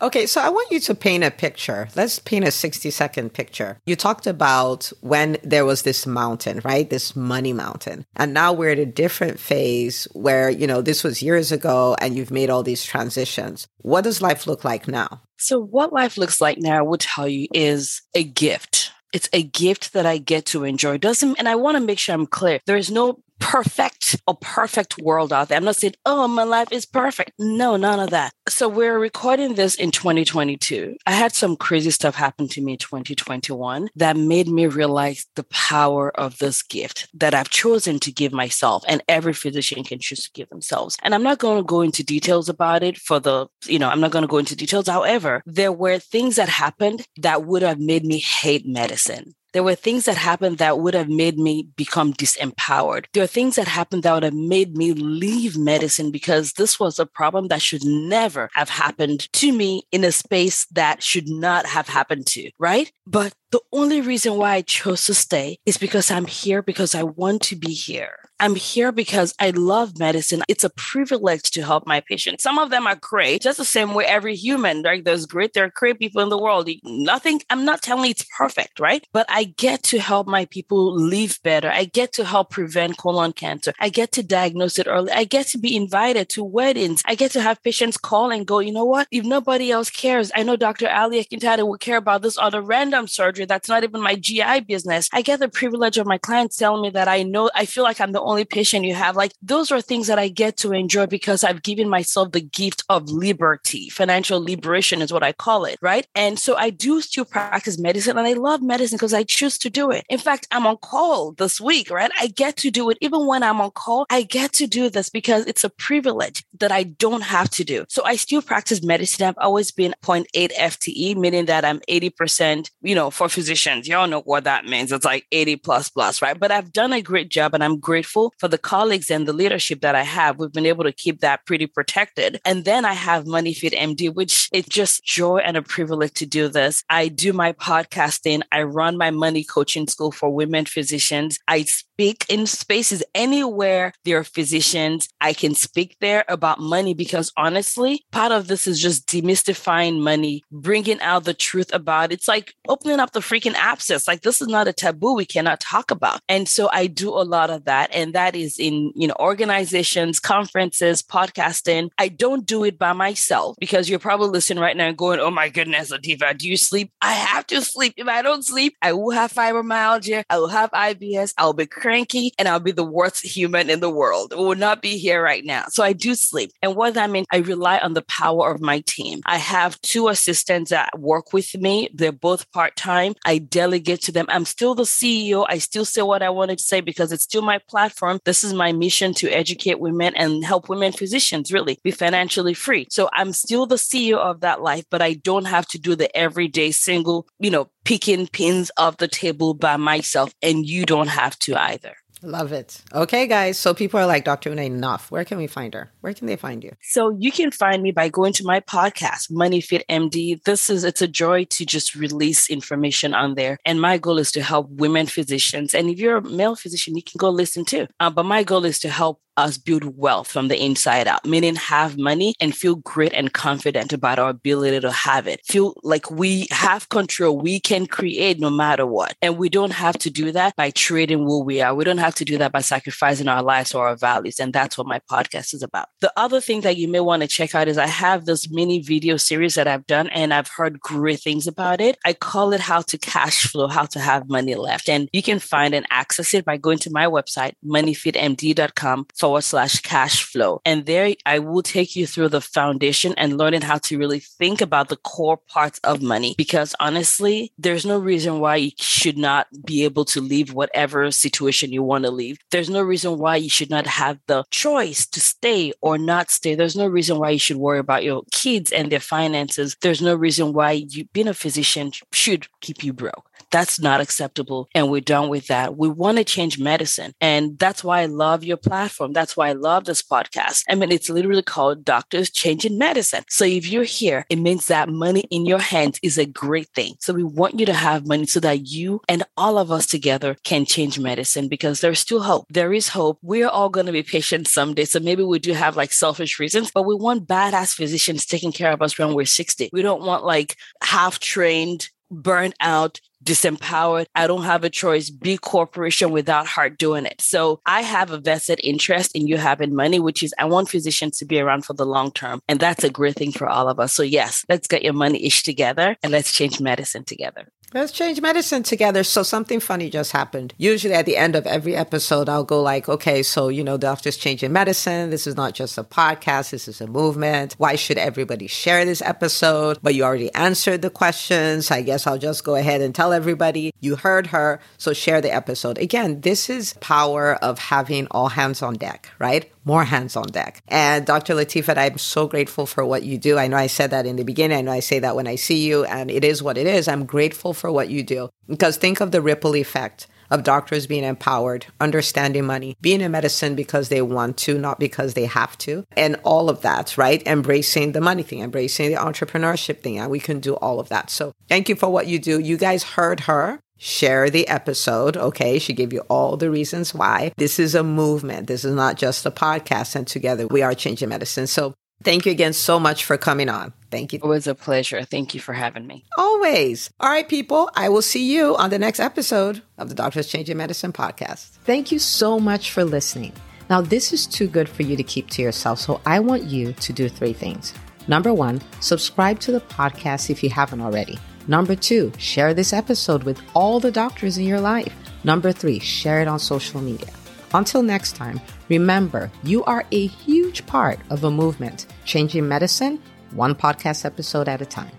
Okay, 0.00 0.26
so 0.26 0.40
I 0.40 0.50
want 0.50 0.70
you 0.70 0.80
to 0.80 0.94
paint 0.94 1.24
a 1.24 1.30
picture. 1.30 1.88
Let's 1.96 2.18
paint 2.18 2.46
a 2.46 2.50
60 2.50 2.90
second 2.90 3.32
picture. 3.32 3.78
You 3.86 3.96
talked 3.96 4.26
about 4.26 4.92
when 5.00 5.38
there 5.42 5.64
was 5.64 5.82
this 5.82 6.06
mountain, 6.06 6.60
right? 6.64 6.88
This 6.88 7.16
money 7.16 7.52
mountain. 7.52 8.04
And 8.14 8.34
now 8.34 8.52
we're 8.52 8.70
at 8.70 8.78
a 8.78 8.86
different 8.86 9.40
phase 9.40 10.06
where, 10.12 10.50
you 10.50 10.66
know, 10.66 10.82
this 10.82 11.02
was 11.02 11.22
years 11.22 11.50
ago 11.50 11.96
and 12.00 12.14
you've 12.14 12.30
made 12.30 12.50
all 12.50 12.62
these 12.62 12.84
transitions. 12.84 13.68
What 13.78 14.04
does 14.04 14.20
life 14.20 14.46
look 14.46 14.64
like 14.64 14.86
now? 14.86 15.22
So, 15.38 15.60
what 15.60 15.92
life 15.92 16.16
looks 16.16 16.40
like 16.40 16.58
now, 16.58 16.78
I 16.78 16.82
would 16.82 17.00
tell 17.00 17.28
you, 17.28 17.46
is 17.52 18.02
a 18.14 18.24
gift. 18.24 18.92
It's 19.12 19.28
a 19.32 19.42
gift 19.42 19.92
that 19.92 20.04
I 20.04 20.18
get 20.18 20.46
to 20.46 20.64
enjoy. 20.64 20.98
Doesn't, 20.98 21.38
and 21.38 21.48
I 21.48 21.56
want 21.56 21.76
to 21.76 21.84
make 21.84 21.98
sure 21.98 22.14
I'm 22.14 22.26
clear. 22.26 22.60
There 22.66 22.76
is 22.76 22.90
no 22.90 23.22
perfect 23.38 23.96
a 24.26 24.34
perfect 24.34 24.98
world 24.98 25.32
out 25.32 25.48
there. 25.48 25.56
I'm 25.56 25.64
not 25.64 25.76
saying, 25.76 25.94
oh, 26.04 26.28
my 26.28 26.44
life 26.44 26.68
is 26.70 26.86
perfect. 26.86 27.32
No, 27.38 27.76
none 27.76 28.00
of 28.00 28.10
that. 28.10 28.32
So 28.48 28.68
we're 28.68 28.98
recording 28.98 29.54
this 29.54 29.74
in 29.74 29.90
2022. 29.90 30.96
I 31.06 31.12
had 31.12 31.32
some 31.32 31.56
crazy 31.56 31.90
stuff 31.90 32.14
happen 32.14 32.48
to 32.48 32.60
me 32.60 32.72
in 32.72 32.78
2021 32.78 33.88
that 33.96 34.16
made 34.16 34.48
me 34.48 34.66
realize 34.66 35.26
the 35.34 35.44
power 35.44 36.10
of 36.18 36.38
this 36.38 36.62
gift 36.62 37.08
that 37.14 37.34
I've 37.34 37.50
chosen 37.50 37.98
to 38.00 38.12
give 38.12 38.32
myself 38.32 38.84
and 38.88 39.02
every 39.08 39.32
physician 39.32 39.84
can 39.84 39.98
choose 39.98 40.24
to 40.24 40.32
give 40.32 40.48
themselves. 40.48 40.96
And 41.02 41.14
I'm 41.14 41.22
not 41.22 41.38
going 41.38 41.58
to 41.58 41.64
go 41.64 41.80
into 41.80 42.04
details 42.04 42.48
about 42.48 42.82
it 42.82 42.98
for 42.98 43.20
the, 43.20 43.46
you 43.66 43.78
know, 43.78 43.88
I'm 43.88 44.00
not 44.00 44.10
going 44.10 44.22
to 44.22 44.28
go 44.28 44.38
into 44.38 44.56
details. 44.56 44.88
However, 44.88 45.42
there 45.46 45.72
were 45.72 45.98
things 45.98 46.36
that 46.36 46.48
happened 46.48 47.06
that 47.18 47.44
would 47.44 47.62
have 47.62 47.80
made 47.80 48.04
me 48.04 48.18
hate 48.18 48.66
medicine. 48.66 49.34
There 49.56 49.62
were 49.62 49.74
things 49.74 50.04
that 50.04 50.18
happened 50.18 50.58
that 50.58 50.80
would 50.80 50.92
have 50.92 51.08
made 51.08 51.38
me 51.38 51.70
become 51.76 52.12
disempowered. 52.12 53.06
There 53.14 53.24
are 53.24 53.26
things 53.26 53.56
that 53.56 53.66
happened 53.66 54.02
that 54.02 54.12
would 54.12 54.22
have 54.22 54.34
made 54.34 54.76
me 54.76 54.92
leave 54.92 55.56
medicine 55.56 56.10
because 56.10 56.52
this 56.52 56.78
was 56.78 56.98
a 56.98 57.06
problem 57.06 57.48
that 57.48 57.62
should 57.62 57.82
never 57.82 58.50
have 58.52 58.68
happened 58.68 59.32
to 59.32 59.52
me 59.54 59.84
in 59.90 60.04
a 60.04 60.12
space 60.12 60.66
that 60.72 61.02
should 61.02 61.30
not 61.30 61.64
have 61.64 61.88
happened 61.88 62.26
to, 62.26 62.50
right? 62.58 62.92
But 63.06 63.32
the 63.50 63.62
only 63.72 64.02
reason 64.02 64.34
why 64.34 64.56
I 64.56 64.60
chose 64.60 65.06
to 65.06 65.14
stay 65.14 65.56
is 65.64 65.78
because 65.78 66.10
I'm 66.10 66.26
here 66.26 66.60
because 66.60 66.94
I 66.94 67.04
want 67.04 67.40
to 67.44 67.56
be 67.56 67.72
here. 67.72 68.25
I'm 68.38 68.54
here 68.54 68.92
because 68.92 69.34
I 69.40 69.50
love 69.50 69.98
medicine. 69.98 70.42
It's 70.46 70.64
a 70.64 70.70
privilege 70.70 71.50
to 71.52 71.62
help 71.62 71.86
my 71.86 72.00
patients. 72.00 72.42
Some 72.42 72.58
of 72.58 72.68
them 72.68 72.86
are 72.86 72.96
great, 72.96 73.40
just 73.40 73.56
the 73.56 73.64
same 73.64 73.94
way 73.94 74.04
every 74.04 74.34
human, 74.34 74.82
right? 74.82 75.02
There's 75.02 75.24
great, 75.24 75.54
there 75.54 75.64
are 75.64 75.72
great 75.74 75.98
people 75.98 76.20
in 76.20 76.28
the 76.28 76.38
world. 76.38 76.68
Nothing, 76.84 77.40
I'm 77.48 77.64
not 77.64 77.80
telling 77.80 78.04
you 78.04 78.10
it's 78.10 78.26
perfect, 78.36 78.78
right? 78.78 79.06
But 79.12 79.24
I 79.30 79.44
get 79.44 79.82
to 79.84 79.98
help 79.98 80.26
my 80.26 80.44
people 80.46 80.94
live 80.94 81.38
better. 81.42 81.70
I 81.70 81.84
get 81.84 82.12
to 82.14 82.24
help 82.24 82.50
prevent 82.50 82.98
colon 82.98 83.32
cancer. 83.32 83.72
I 83.80 83.88
get 83.88 84.12
to 84.12 84.22
diagnose 84.22 84.78
it 84.78 84.86
early. 84.86 85.12
I 85.12 85.24
get 85.24 85.46
to 85.48 85.58
be 85.58 85.74
invited 85.74 86.28
to 86.30 86.44
weddings. 86.44 87.02
I 87.06 87.14
get 87.14 87.30
to 87.32 87.40
have 87.40 87.62
patients 87.62 87.96
call 87.96 88.30
and 88.30 88.46
go, 88.46 88.58
you 88.58 88.72
know 88.72 88.84
what? 88.84 89.08
If 89.10 89.24
nobody 89.24 89.70
else 89.70 89.88
cares, 89.88 90.30
I 90.34 90.42
know 90.42 90.56
Dr. 90.56 90.90
Ali 90.90 91.24
Akintade 91.24 91.66
will 91.66 91.78
care 91.78 91.96
about 91.96 92.20
this 92.20 92.36
other 92.36 92.60
random 92.60 93.06
surgery 93.08 93.46
that's 93.46 93.68
not 93.68 93.82
even 93.82 94.02
my 94.02 94.16
GI 94.16 94.60
business. 94.60 95.08
I 95.12 95.22
get 95.22 95.40
the 95.40 95.48
privilege 95.48 95.96
of 95.96 96.06
my 96.06 96.18
clients 96.18 96.56
telling 96.56 96.82
me 96.82 96.90
that 96.90 97.08
I 97.08 97.22
know, 97.22 97.50
I 97.54 97.64
feel 97.64 97.84
like 97.84 98.00
I'm 98.00 98.12
the 98.12 98.25
only 98.26 98.44
patient 98.44 98.84
you 98.84 98.94
have. 98.94 99.16
Like 99.16 99.32
those 99.42 99.70
are 99.70 99.80
things 99.80 100.06
that 100.08 100.18
I 100.18 100.28
get 100.28 100.56
to 100.58 100.72
enjoy 100.72 101.06
because 101.06 101.44
I've 101.44 101.62
given 101.62 101.88
myself 101.88 102.32
the 102.32 102.40
gift 102.40 102.84
of 102.88 103.08
liberty. 103.08 103.88
Financial 103.88 104.42
liberation 104.42 105.02
is 105.02 105.12
what 105.12 105.22
I 105.22 105.32
call 105.32 105.64
it, 105.64 105.78
right? 105.80 106.06
And 106.14 106.38
so 106.38 106.56
I 106.56 106.70
do 106.70 107.00
still 107.00 107.24
practice 107.24 107.78
medicine 107.78 108.18
and 108.18 108.26
I 108.26 108.34
love 108.34 108.62
medicine 108.62 108.96
because 108.96 109.14
I 109.14 109.22
choose 109.22 109.58
to 109.58 109.70
do 109.70 109.90
it. 109.90 110.04
In 110.08 110.18
fact, 110.18 110.46
I'm 110.50 110.66
on 110.66 110.76
call 110.78 111.32
this 111.32 111.60
week, 111.60 111.90
right? 111.90 112.10
I 112.20 112.26
get 112.26 112.56
to 112.58 112.70
do 112.70 112.90
it. 112.90 112.98
Even 113.00 113.26
when 113.26 113.42
I'm 113.42 113.60
on 113.60 113.70
call, 113.70 114.06
I 114.10 114.22
get 114.22 114.52
to 114.54 114.66
do 114.66 114.90
this 114.90 115.08
because 115.08 115.46
it's 115.46 115.64
a 115.64 115.70
privilege 115.70 116.44
that 116.58 116.72
I 116.72 116.82
don't 116.82 117.22
have 117.22 117.50
to 117.50 117.64
do. 117.64 117.84
So 117.88 118.04
I 118.04 118.16
still 118.16 118.42
practice 118.42 118.82
medicine. 118.82 119.26
I've 119.26 119.38
always 119.38 119.70
been 119.70 119.94
0.8 120.02 120.52
FTE, 120.52 121.16
meaning 121.16 121.46
that 121.46 121.64
I'm 121.64 121.80
80%, 121.88 122.70
you 122.82 122.94
know, 122.94 123.10
for 123.10 123.28
physicians. 123.28 123.88
Y'all 123.88 124.08
know 124.08 124.22
what 124.22 124.44
that 124.44 124.64
means. 124.64 124.92
It's 124.92 125.04
like 125.04 125.26
80 125.32 125.56
plus 125.56 125.88
plus, 125.88 126.20
right? 126.20 126.38
But 126.38 126.50
I've 126.50 126.72
done 126.72 126.92
a 126.92 127.02
great 127.02 127.28
job 127.28 127.54
and 127.54 127.62
I'm 127.62 127.78
grateful 127.78 128.15
for 128.38 128.48
the 128.48 128.58
colleagues 128.58 129.10
and 129.10 129.26
the 129.26 129.32
leadership 129.32 129.80
that 129.80 129.94
I 129.94 130.02
have. 130.02 130.38
We've 130.38 130.52
been 130.52 130.66
able 130.66 130.84
to 130.84 130.92
keep 130.92 131.20
that 131.20 131.44
pretty 131.46 131.66
protected. 131.66 132.40
And 132.44 132.64
then 132.64 132.84
I 132.84 132.94
have 132.94 133.24
MoneyFit 133.24 133.72
MD, 133.72 134.14
which 134.14 134.48
it's 134.52 134.68
just 134.68 135.04
joy 135.04 135.38
and 135.38 135.56
a 135.56 135.62
privilege 135.62 136.12
to 136.14 136.26
do 136.26 136.48
this. 136.48 136.82
I 136.88 137.08
do 137.08 137.32
my 137.32 137.52
podcasting. 137.52 138.42
I 138.52 138.62
run 138.62 138.96
my 138.96 139.10
money 139.10 139.44
coaching 139.44 139.86
school 139.86 140.12
for 140.12 140.30
women 140.32 140.64
physicians. 140.64 141.38
I 141.46 141.66
speak 141.96 142.26
in 142.28 142.46
spaces 142.46 143.02
anywhere 143.14 143.90
there 144.04 144.18
are 144.18 144.24
physicians. 144.24 145.08
I 145.18 145.32
can 145.32 145.54
speak 145.54 145.96
there 145.98 146.26
about 146.28 146.60
money 146.60 146.92
because 146.92 147.32
honestly, 147.38 148.04
part 148.12 148.32
of 148.32 148.48
this 148.48 148.66
is 148.66 148.82
just 148.82 149.06
demystifying 149.06 150.00
money, 150.00 150.42
bringing 150.52 151.00
out 151.00 151.24
the 151.24 151.32
truth 151.32 151.72
about 151.72 152.12
it. 152.12 152.16
It's 152.16 152.28
like 152.28 152.52
opening 152.68 153.00
up 153.00 153.12
the 153.12 153.20
freaking 153.20 153.54
abscess. 153.54 154.06
Like 154.06 154.20
this 154.20 154.42
is 154.42 154.48
not 154.48 154.68
a 154.68 154.74
taboo 154.74 155.14
we 155.14 155.24
cannot 155.24 155.60
talk 155.60 155.90
about. 155.90 156.20
And 156.28 156.46
so 156.46 156.68
I 156.70 156.86
do 156.86 157.08
a 157.08 157.24
lot 157.24 157.48
of 157.48 157.64
that. 157.64 157.88
And 157.94 158.12
that 158.12 158.36
is 158.36 158.58
in, 158.58 158.92
you 158.94 159.08
know, 159.08 159.16
organizations, 159.18 160.20
conferences, 160.20 161.00
podcasting. 161.00 161.88
I 161.96 162.08
don't 162.08 162.44
do 162.44 162.64
it 162.64 162.78
by 162.78 162.92
myself 162.92 163.56
because 163.58 163.88
you're 163.88 163.98
probably 163.98 164.28
listening 164.28 164.62
right 164.62 164.76
now 164.76 164.88
and 164.88 164.98
going, 164.98 165.18
oh 165.18 165.30
my 165.30 165.48
goodness, 165.48 165.90
Latifa, 165.90 166.36
do 166.36 166.46
you 166.46 166.58
sleep? 166.58 166.92
I 167.00 167.12
have 167.14 167.46
to 167.46 167.62
sleep. 167.62 167.94
If 167.96 168.06
I 168.06 168.20
don't 168.20 168.44
sleep, 168.44 168.76
I 168.82 168.92
will 168.92 169.12
have 169.12 169.32
fibromyalgia. 169.32 170.24
I 170.28 170.38
will 170.38 170.48
have 170.48 170.70
IBS. 170.72 171.32
I'll 171.38 171.54
be 171.54 171.66
cranky 171.86 172.32
and 172.36 172.48
I'll 172.48 172.58
be 172.58 172.72
the 172.72 172.82
worst 172.82 173.24
human 173.24 173.70
in 173.70 173.78
the 173.78 173.88
world. 173.88 174.32
I 174.32 174.40
will 174.40 174.56
not 174.56 174.82
be 174.82 174.98
here 174.98 175.22
right 175.22 175.44
now. 175.44 175.66
So 175.68 175.84
I 175.84 175.92
do 175.92 176.16
sleep. 176.16 176.50
And 176.60 176.74
what 176.74 176.94
that 176.94 177.10
means, 177.10 177.28
I 177.30 177.36
rely 177.36 177.78
on 177.78 177.94
the 177.94 178.02
power 178.02 178.50
of 178.50 178.60
my 178.60 178.82
team. 178.88 179.20
I 179.24 179.38
have 179.38 179.80
two 179.82 180.08
assistants 180.08 180.70
that 180.70 180.98
work 180.98 181.32
with 181.32 181.54
me. 181.54 181.88
They're 181.94 182.10
both 182.10 182.50
part 182.50 182.74
time. 182.74 183.14
I 183.24 183.38
delegate 183.38 184.00
to 184.02 184.10
them. 184.10 184.26
I'm 184.28 184.44
still 184.44 184.74
the 184.74 184.82
CEO. 184.82 185.46
I 185.48 185.58
still 185.58 185.84
say 185.84 186.02
what 186.02 186.24
I 186.24 186.30
wanted 186.30 186.58
to 186.58 186.64
say 186.64 186.80
because 186.80 187.12
it's 187.12 187.22
still 187.22 187.42
my 187.42 187.60
platform. 187.68 188.18
This 188.24 188.42
is 188.42 188.52
my 188.52 188.72
mission 188.72 189.14
to 189.14 189.30
educate 189.30 189.78
women 189.78 190.12
and 190.16 190.44
help 190.44 190.68
women 190.68 190.90
physicians 190.90 191.52
really 191.52 191.78
be 191.84 191.92
financially 191.92 192.54
free. 192.54 192.88
So 192.90 193.08
I'm 193.12 193.32
still 193.32 193.64
the 193.64 193.76
CEO 193.76 194.16
of 194.16 194.40
that 194.40 194.60
life, 194.60 194.86
but 194.90 195.02
I 195.02 195.14
don't 195.14 195.44
have 195.44 195.68
to 195.68 195.78
do 195.78 195.94
the 195.94 196.14
everyday 196.16 196.72
single, 196.72 197.28
you 197.38 197.52
know, 197.52 197.68
picking 197.84 198.26
pins 198.26 198.72
off 198.76 198.96
the 198.96 199.06
table 199.06 199.54
by 199.54 199.76
myself. 199.76 200.34
And 200.42 200.66
you 200.66 200.84
don't 200.84 201.06
have 201.06 201.38
to 201.40 201.54
either 201.54 201.75
either. 201.76 202.05
Love 202.26 202.50
it. 202.50 202.82
Okay, 202.92 203.28
guys. 203.28 203.56
So 203.56 203.72
people 203.72 204.00
are 204.00 204.06
like, 204.06 204.24
Dr. 204.24 204.50
Una, 204.50 204.62
enough. 204.62 205.12
Where 205.12 205.24
can 205.24 205.38
we 205.38 205.46
find 205.46 205.72
her? 205.74 205.92
Where 206.00 206.12
can 206.12 206.26
they 206.26 206.34
find 206.34 206.64
you? 206.64 206.72
So 206.82 207.16
you 207.16 207.30
can 207.30 207.52
find 207.52 207.84
me 207.84 207.92
by 207.92 208.08
going 208.08 208.32
to 208.34 208.44
my 208.44 208.58
podcast, 208.58 209.30
Money 209.30 209.60
Fit 209.60 209.84
MD. 209.88 210.42
This 210.42 210.68
is, 210.68 210.82
it's 210.82 211.00
a 211.00 211.06
joy 211.06 211.44
to 211.44 211.64
just 211.64 211.94
release 211.94 212.50
information 212.50 213.14
on 213.14 213.36
there. 213.36 213.58
And 213.64 213.80
my 213.80 213.96
goal 213.96 214.18
is 214.18 214.32
to 214.32 214.42
help 214.42 214.68
women 214.70 215.06
physicians. 215.06 215.72
And 215.72 215.88
if 215.88 216.00
you're 216.00 216.16
a 216.16 216.22
male 216.22 216.56
physician, 216.56 216.96
you 216.96 217.02
can 217.04 217.18
go 217.18 217.30
listen 217.30 217.64
too. 217.64 217.86
Uh, 218.00 218.10
but 218.10 218.26
my 218.26 218.42
goal 218.42 218.64
is 218.64 218.80
to 218.80 218.88
help 218.88 219.20
us 219.36 219.58
build 219.58 219.96
wealth 219.96 220.28
from 220.28 220.48
the 220.48 220.62
inside 220.62 221.06
out, 221.06 221.24
meaning 221.26 221.54
have 221.56 221.98
money 221.98 222.34
and 222.40 222.56
feel 222.56 222.76
great 222.76 223.12
and 223.12 223.32
confident 223.32 223.92
about 223.92 224.18
our 224.18 224.30
ability 224.30 224.80
to 224.80 224.90
have 224.90 225.26
it. 225.26 225.40
Feel 225.44 225.74
like 225.82 226.10
we 226.10 226.46
have 226.50 226.88
control. 226.88 227.38
We 227.38 227.60
can 227.60 227.86
create 227.86 228.40
no 228.40 228.50
matter 228.50 228.86
what. 228.86 229.14
And 229.20 229.36
we 229.36 229.48
don't 229.48 229.72
have 229.72 229.98
to 229.98 230.10
do 230.10 230.32
that 230.32 230.56
by 230.56 230.70
trading 230.70 231.18
who 231.18 231.42
we 231.42 231.60
are. 231.60 231.74
We 231.74 231.84
don't 231.84 231.98
have 231.98 232.14
to 232.16 232.24
do 232.24 232.38
that 232.38 232.52
by 232.52 232.60
sacrificing 232.60 233.28
our 233.28 233.42
lives 233.42 233.74
or 233.74 233.88
our 233.88 233.96
values. 233.96 234.40
And 234.40 234.52
that's 234.52 234.76
what 234.76 234.86
my 234.86 235.00
podcast 235.10 235.54
is 235.54 235.62
about. 235.62 235.88
The 236.00 236.12
other 236.16 236.40
thing 236.40 236.62
that 236.62 236.76
you 236.76 236.88
may 236.88 237.00
want 237.00 237.22
to 237.22 237.28
check 237.28 237.54
out 237.54 237.68
is 237.68 237.78
I 237.78 237.86
have 237.86 238.24
this 238.24 238.50
mini 238.50 238.80
video 238.80 239.16
series 239.16 239.54
that 239.54 239.68
I've 239.68 239.86
done 239.86 240.08
and 240.08 240.32
I've 240.32 240.48
heard 240.48 240.80
great 240.80 241.20
things 241.20 241.46
about 241.46 241.80
it. 241.80 241.98
I 242.04 242.12
call 242.12 242.52
it 242.52 242.60
How 242.60 242.82
to 242.82 242.98
Cash 242.98 243.50
Flow, 243.50 243.68
How 243.68 243.84
to 243.86 244.00
Have 244.00 244.28
Money 244.28 244.54
Left. 244.54 244.88
And 244.88 245.08
you 245.12 245.22
can 245.22 245.38
find 245.38 245.74
and 245.74 245.86
access 245.90 246.34
it 246.34 246.44
by 246.44 246.56
going 246.56 246.78
to 246.78 246.90
my 246.90 247.06
website, 247.06 247.54
moneyfitmd.com 247.64 249.06
forward 249.18 249.42
slash 249.42 249.80
cash 249.80 250.22
flow. 250.22 250.60
And 250.64 250.86
there 250.86 251.14
I 251.24 251.38
will 251.38 251.62
take 251.62 251.96
you 251.96 252.06
through 252.06 252.30
the 252.30 252.40
foundation 252.40 253.14
and 253.16 253.38
learning 253.38 253.62
how 253.62 253.78
to 253.78 253.98
really 253.98 254.20
think 254.20 254.60
about 254.60 254.88
the 254.88 254.96
core 254.96 255.36
parts 255.36 255.78
of 255.84 256.02
money. 256.02 256.34
Because 256.36 256.74
honestly, 256.80 257.52
there's 257.58 257.86
no 257.86 257.98
reason 257.98 258.40
why 258.40 258.56
you 258.56 258.70
should 258.78 259.18
not 259.18 259.46
be 259.64 259.84
able 259.84 260.04
to 260.06 260.20
leave 260.20 260.52
whatever 260.52 261.10
situation 261.10 261.72
you 261.72 261.82
want 261.82 261.95
to 262.04 262.10
leave. 262.10 262.38
There's 262.50 262.70
no 262.70 262.82
reason 262.82 263.18
why 263.18 263.36
you 263.36 263.48
should 263.50 263.70
not 263.70 263.86
have 263.86 264.18
the 264.26 264.44
choice 264.50 265.06
to 265.06 265.20
stay 265.20 265.72
or 265.80 265.98
not 265.98 266.30
stay. 266.30 266.54
There's 266.54 266.76
no 266.76 266.86
reason 266.86 267.18
why 267.18 267.30
you 267.30 267.38
should 267.38 267.56
worry 267.56 267.78
about 267.78 268.04
your 268.04 268.22
kids 268.32 268.72
and 268.72 268.90
their 268.90 269.00
finances. 269.00 269.76
There's 269.80 270.02
no 270.02 270.14
reason 270.14 270.52
why 270.52 270.72
you 270.72 271.06
being 271.12 271.28
a 271.28 271.34
physician 271.34 271.92
should 272.12 272.48
keep 272.60 272.82
you 272.84 272.92
broke. 272.92 273.30
That's 273.56 273.80
not 273.80 274.02
acceptable. 274.02 274.68
And 274.74 274.90
we're 274.90 275.00
done 275.00 275.30
with 275.30 275.46
that. 275.46 275.78
We 275.78 275.88
want 275.88 276.18
to 276.18 276.24
change 276.24 276.58
medicine. 276.58 277.14
And 277.22 277.58
that's 277.58 277.82
why 277.82 278.02
I 278.02 278.04
love 278.04 278.44
your 278.44 278.58
platform. 278.58 279.14
That's 279.14 279.34
why 279.34 279.48
I 279.48 279.52
love 279.52 279.86
this 279.86 280.02
podcast. 280.02 280.64
I 280.68 280.74
mean, 280.74 280.92
it's 280.92 281.08
literally 281.08 281.40
called 281.40 281.82
Doctors 281.82 282.28
Changing 282.28 282.76
Medicine. 282.76 283.24
So 283.30 283.46
if 283.46 283.66
you're 283.66 283.84
here, 283.84 284.26
it 284.28 284.36
means 284.36 284.66
that 284.66 284.90
money 284.90 285.20
in 285.30 285.46
your 285.46 285.58
hands 285.58 285.98
is 286.02 286.18
a 286.18 286.26
great 286.26 286.68
thing. 286.74 286.96
So 287.00 287.14
we 287.14 287.24
want 287.24 287.58
you 287.58 287.64
to 287.64 287.72
have 287.72 288.06
money 288.06 288.26
so 288.26 288.40
that 288.40 288.66
you 288.66 289.00
and 289.08 289.22
all 289.38 289.56
of 289.56 289.72
us 289.72 289.86
together 289.86 290.36
can 290.44 290.66
change 290.66 290.98
medicine 290.98 291.48
because 291.48 291.80
there's 291.80 292.00
still 292.00 292.24
hope. 292.24 292.44
There 292.50 292.74
is 292.74 292.88
hope. 292.88 293.18
We're 293.22 293.48
all 293.48 293.70
going 293.70 293.86
to 293.86 293.92
be 293.92 294.02
patients 294.02 294.52
someday. 294.52 294.84
So 294.84 295.00
maybe 295.00 295.22
we 295.22 295.38
do 295.38 295.54
have 295.54 295.78
like 295.78 295.92
selfish 295.92 296.38
reasons, 296.38 296.70
but 296.70 296.82
we 296.82 296.94
want 296.94 297.26
badass 297.26 297.74
physicians 297.74 298.26
taking 298.26 298.52
care 298.52 298.72
of 298.72 298.82
us 298.82 298.98
when 298.98 299.14
we're 299.14 299.24
60. 299.24 299.70
We 299.72 299.80
don't 299.80 300.02
want 300.02 300.26
like 300.26 300.56
half 300.82 301.20
trained 301.20 301.88
burnt 302.10 302.54
out, 302.60 303.00
disempowered. 303.24 304.06
I 304.14 304.26
don't 304.26 304.44
have 304.44 304.64
a 304.64 304.70
choice. 304.70 305.10
Be 305.10 305.36
corporation 305.36 306.10
without 306.10 306.46
heart 306.46 306.78
doing 306.78 307.06
it. 307.06 307.20
So 307.20 307.60
I 307.66 307.82
have 307.82 308.10
a 308.10 308.18
vested 308.18 308.60
interest 308.62 309.14
in 309.14 309.26
you 309.26 309.36
having 309.36 309.74
money, 309.74 309.98
which 310.00 310.22
is 310.22 310.34
I 310.38 310.44
want 310.44 310.68
physicians 310.68 311.18
to 311.18 311.24
be 311.24 311.40
around 311.40 311.64
for 311.64 311.72
the 311.72 311.86
long 311.86 312.12
term. 312.12 312.40
And 312.48 312.60
that's 312.60 312.84
a 312.84 312.90
great 312.90 313.16
thing 313.16 313.32
for 313.32 313.48
all 313.48 313.68
of 313.68 313.80
us. 313.80 313.92
So 313.92 314.02
yes, 314.02 314.44
let's 314.48 314.66
get 314.66 314.82
your 314.82 314.92
money 314.92 315.24
ish 315.24 315.42
together 315.42 315.96
and 316.02 316.12
let's 316.12 316.32
change 316.32 316.60
medicine 316.60 317.04
together. 317.04 317.48
Let's 317.74 317.90
change 317.90 318.20
medicine 318.20 318.62
together. 318.62 319.02
So 319.02 319.24
something 319.24 319.58
funny 319.58 319.90
just 319.90 320.12
happened. 320.12 320.54
Usually 320.56 320.94
at 320.94 321.04
the 321.04 321.16
end 321.16 321.34
of 321.34 321.46
every 321.46 321.74
episode, 321.74 322.28
I'll 322.28 322.44
go 322.44 322.62
like, 322.62 322.88
okay, 322.88 323.24
so, 323.24 323.48
you 323.48 323.64
know, 323.64 323.76
doctors 323.76 324.16
changing 324.16 324.52
medicine. 324.52 325.10
This 325.10 325.26
is 325.26 325.36
not 325.36 325.52
just 325.52 325.76
a 325.76 325.82
podcast. 325.82 326.50
This 326.50 326.68
is 326.68 326.80
a 326.80 326.86
movement. 326.86 327.54
Why 327.58 327.74
should 327.74 327.98
everybody 327.98 328.46
share 328.46 328.84
this 328.84 329.02
episode? 329.02 329.78
But 329.82 329.96
you 329.96 330.04
already 330.04 330.32
answered 330.34 330.80
the 330.80 330.90
questions. 330.90 331.72
I 331.72 331.82
guess 331.82 332.06
I'll 332.06 332.18
just 332.18 332.44
go 332.44 332.54
ahead 332.54 332.82
and 332.82 332.94
tell 332.94 333.12
everybody 333.12 333.74
you 333.80 333.96
heard 333.96 334.28
her. 334.28 334.60
So 334.78 334.92
share 334.92 335.20
the 335.20 335.34
episode. 335.34 335.76
Again, 335.78 336.20
this 336.20 336.48
is 336.48 336.74
power 336.74 337.34
of 337.34 337.58
having 337.58 338.06
all 338.12 338.28
hands 338.28 338.62
on 338.62 338.74
deck, 338.74 339.10
right? 339.18 339.50
More 339.66 339.84
hands 339.84 340.16
on 340.16 340.28
deck. 340.28 340.62
And 340.68 341.04
Dr. 341.04 341.34
Latifa, 341.34 341.76
I'm 341.76 341.98
so 341.98 342.26
grateful 342.26 342.64
for 342.64 342.86
what 342.86 343.02
you 343.02 343.18
do. 343.18 343.36
I 343.36 343.48
know 343.48 343.58
I 343.58 343.66
said 343.66 343.90
that 343.90 344.06
in 344.06 344.16
the 344.16 344.24
beginning. 344.24 344.56
I 344.56 344.62
know 344.62 344.72
I 344.72 344.80
say 344.80 345.00
that 345.00 345.16
when 345.16 345.26
I 345.26 345.34
see 345.34 345.66
you, 345.66 345.84
and 345.84 346.10
it 346.10 346.24
is 346.24 346.42
what 346.42 346.56
it 346.56 346.66
is. 346.66 346.88
I'm 346.88 347.04
grateful 347.04 347.52
for 347.52 347.70
what 347.70 347.90
you 347.90 348.02
do 348.02 348.30
because 348.48 348.78
think 348.78 349.00
of 349.00 349.10
the 349.10 349.20
ripple 349.20 349.56
effect 349.56 350.06
of 350.30 350.42
doctors 350.42 350.86
being 350.86 351.04
empowered, 351.04 351.66
understanding 351.80 352.44
money, 352.44 352.76
being 352.80 353.00
in 353.00 353.12
medicine 353.12 353.54
because 353.54 353.88
they 353.88 354.02
want 354.02 354.36
to, 354.36 354.58
not 354.58 354.78
because 354.80 355.14
they 355.14 355.26
have 355.26 355.56
to, 355.58 355.84
and 355.92 356.16
all 356.24 356.48
of 356.48 356.62
that, 356.62 356.96
right? 356.98 357.24
Embracing 357.26 357.92
the 357.92 358.00
money 358.00 358.22
thing, 358.22 358.40
embracing 358.40 358.90
the 358.90 358.96
entrepreneurship 358.96 359.80
thing, 359.80 359.98
and 359.98 360.10
we 360.10 360.20
can 360.20 360.40
do 360.40 360.54
all 360.54 360.80
of 360.80 360.88
that. 360.88 361.10
So 361.10 361.32
thank 361.48 361.68
you 361.68 361.76
for 361.76 361.88
what 361.88 362.06
you 362.06 362.18
do. 362.18 362.40
You 362.40 362.56
guys 362.56 362.82
heard 362.82 363.20
her. 363.20 363.60
Share 363.78 364.30
the 364.30 364.48
episode. 364.48 365.16
Okay. 365.16 365.58
She 365.58 365.72
gave 365.72 365.92
you 365.92 366.00
all 366.08 366.36
the 366.36 366.50
reasons 366.50 366.94
why. 366.94 367.32
This 367.36 367.58
is 367.58 367.74
a 367.74 367.82
movement. 367.82 368.46
This 368.46 368.64
is 368.64 368.74
not 368.74 368.96
just 368.96 369.26
a 369.26 369.30
podcast. 369.30 369.96
And 369.96 370.06
together 370.06 370.46
we 370.46 370.62
are 370.62 370.74
changing 370.74 371.08
medicine. 371.08 371.46
So 371.46 371.74
thank 372.02 372.26
you 372.26 372.32
again 372.32 372.52
so 372.52 372.78
much 372.78 373.04
for 373.04 373.16
coming 373.16 373.48
on. 373.48 373.72
Thank 373.90 374.12
you. 374.12 374.20
It 374.22 374.26
was 374.26 374.46
a 374.46 374.54
pleasure. 374.54 375.04
Thank 375.04 375.34
you 375.34 375.40
for 375.40 375.52
having 375.52 375.86
me. 375.86 376.04
Always. 376.18 376.90
All 377.00 377.10
right, 377.10 377.28
people. 377.28 377.70
I 377.74 377.88
will 377.88 378.02
see 378.02 378.30
you 378.30 378.56
on 378.56 378.70
the 378.70 378.78
next 378.78 379.00
episode 379.00 379.62
of 379.78 379.88
the 379.88 379.94
Doctors 379.94 380.28
Changing 380.28 380.56
Medicine 380.56 380.92
podcast. 380.92 381.50
Thank 381.64 381.92
you 381.92 381.98
so 381.98 382.38
much 382.38 382.70
for 382.70 382.84
listening. 382.84 383.32
Now, 383.68 383.80
this 383.80 384.12
is 384.12 384.26
too 384.26 384.46
good 384.46 384.68
for 384.68 384.82
you 384.82 384.96
to 384.96 385.02
keep 385.02 385.28
to 385.30 385.42
yourself. 385.42 385.80
So 385.80 386.00
I 386.06 386.20
want 386.20 386.44
you 386.44 386.72
to 386.72 386.92
do 386.92 387.08
three 387.08 387.32
things. 387.32 387.74
Number 388.08 388.32
one, 388.32 388.60
subscribe 388.80 389.40
to 389.40 389.52
the 389.52 389.60
podcast 389.60 390.30
if 390.30 390.42
you 390.42 390.50
haven't 390.50 390.80
already. 390.80 391.18
Number 391.48 391.76
two, 391.76 392.12
share 392.18 392.54
this 392.54 392.72
episode 392.72 393.22
with 393.22 393.40
all 393.54 393.80
the 393.80 393.92
doctors 393.92 394.38
in 394.38 394.44
your 394.44 394.60
life. 394.60 394.92
Number 395.24 395.52
three, 395.52 395.78
share 395.78 396.20
it 396.20 396.28
on 396.28 396.38
social 396.38 396.80
media. 396.80 397.10
Until 397.54 397.82
next 397.82 398.16
time, 398.16 398.40
remember 398.68 399.30
you 399.42 399.64
are 399.64 399.84
a 399.92 400.06
huge 400.06 400.66
part 400.66 400.98
of 401.10 401.24
a 401.24 401.30
movement 401.30 401.86
changing 402.04 402.48
medicine 402.48 403.00
one 403.32 403.54
podcast 403.54 404.04
episode 404.04 404.48
at 404.48 404.62
a 404.62 404.66
time. 404.66 404.90